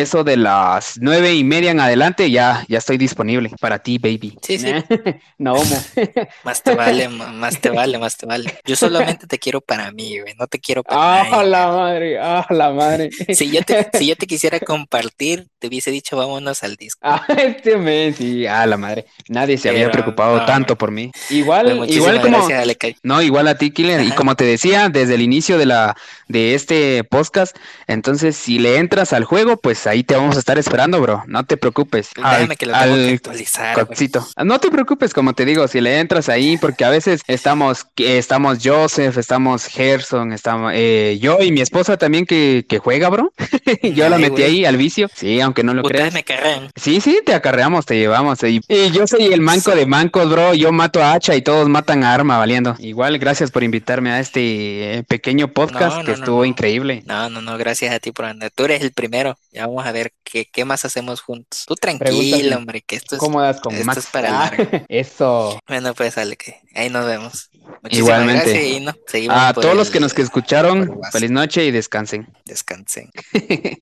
[0.00, 4.36] eso de las nueve y media en adelante, ya, ya estoy disponible para ti, baby.
[4.42, 4.72] Sí, sí.
[5.38, 5.76] no homo.
[6.44, 8.58] más te vale, más te vale, más te vale.
[8.64, 10.34] Yo solamente te quiero para mí, güey.
[10.38, 13.10] No te quiero para Ah, la madre, ah, la madre.
[13.34, 17.00] Si yo te, si yo te quisiera compartir, te hubiese dicho vámonos al disco.
[17.02, 19.06] Ah, este mes, sí, ah, la madre.
[19.28, 21.10] Nadie se había preocupado tanto por mí.
[21.30, 22.48] Igual, igual como.
[23.02, 24.02] no, igual a ti, Killer.
[24.02, 25.96] Y como te decía, desde el inicio de la
[26.28, 30.58] de este podcast, entonces si le entras al juego, pues ahí te vamos a estar
[30.58, 31.22] esperando, bro.
[31.26, 32.10] No te preocupes.
[32.16, 33.88] Déjame que lo tengo que actualizar.
[34.44, 38.58] No te preocupes, como te digo, si le entras ahí, porque a veces estamos, estamos
[38.62, 43.32] Joseph, estamos Gerson, estamos eh, yo y mi esposa también que, que juega, bro.
[43.82, 45.08] yo la metí ahí al vicio.
[45.14, 46.12] Sí, aunque no lo creas.
[46.12, 46.70] me acarrean.
[46.76, 48.42] Sí, sí, te acarreamos, te llevamos.
[48.42, 48.60] Y,
[48.92, 50.54] yo soy el manco de mancos, bro.
[50.54, 52.76] Yo mato a hacha y todos matan a arma, valiendo.
[52.78, 57.02] Igual, gracias por invitarme a este eh, pequeño podcast que estuvo increíble.
[57.06, 58.50] No, no, no, gracias a ti por andar.
[58.54, 59.38] Tú eres el primero.
[59.52, 61.64] Ya vamos a ver qué, qué más hacemos juntos.
[61.66, 64.50] Tú tranquilo, hombre, que esto es, ¿Cómo das con esto es para
[64.88, 65.60] Eso.
[65.68, 67.50] Bueno, pues sale que ahí nos vemos.
[67.90, 68.68] Igualmente.
[68.68, 68.94] Y no,
[69.28, 72.26] a todos los que nos que escucharon, feliz noche y descansen.
[72.46, 73.10] Descansen.